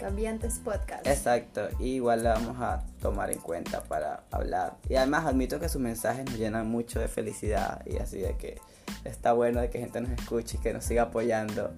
[0.00, 1.06] Cambiantes Podcast.
[1.06, 1.68] exacto.
[1.78, 4.76] Y igual la vamos a tomar en cuenta para hablar.
[4.88, 7.84] Y además admito que sus mensajes nos llenan mucho de felicidad.
[7.84, 8.58] Y así de que
[9.04, 11.70] está bueno de que gente nos escuche y que nos siga apoyando.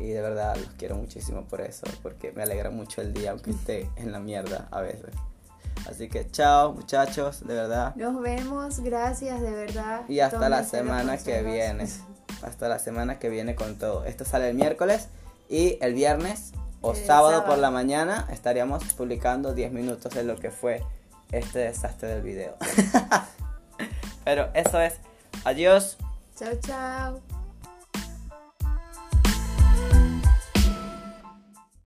[0.00, 1.86] Y de verdad los quiero muchísimo por eso.
[2.02, 5.14] Porque me alegra mucho el día aunque esté en la mierda a veces.
[5.86, 7.94] Así que chao muchachos, de verdad.
[7.94, 10.00] Nos vemos, gracias de verdad.
[10.08, 11.86] Y hasta la Tómense los semana que viene.
[12.42, 14.04] Hasta la semana que viene con todo.
[14.04, 15.08] Esto sale el miércoles
[15.48, 17.62] y el viernes o El sábado, por sábado.
[17.62, 20.82] la mañana estaríamos publicando 10 minutos de lo que fue
[21.32, 22.56] este desastre del video.
[24.24, 24.94] Pero eso es.
[25.44, 25.96] Adiós.
[26.36, 27.25] Chao, chao.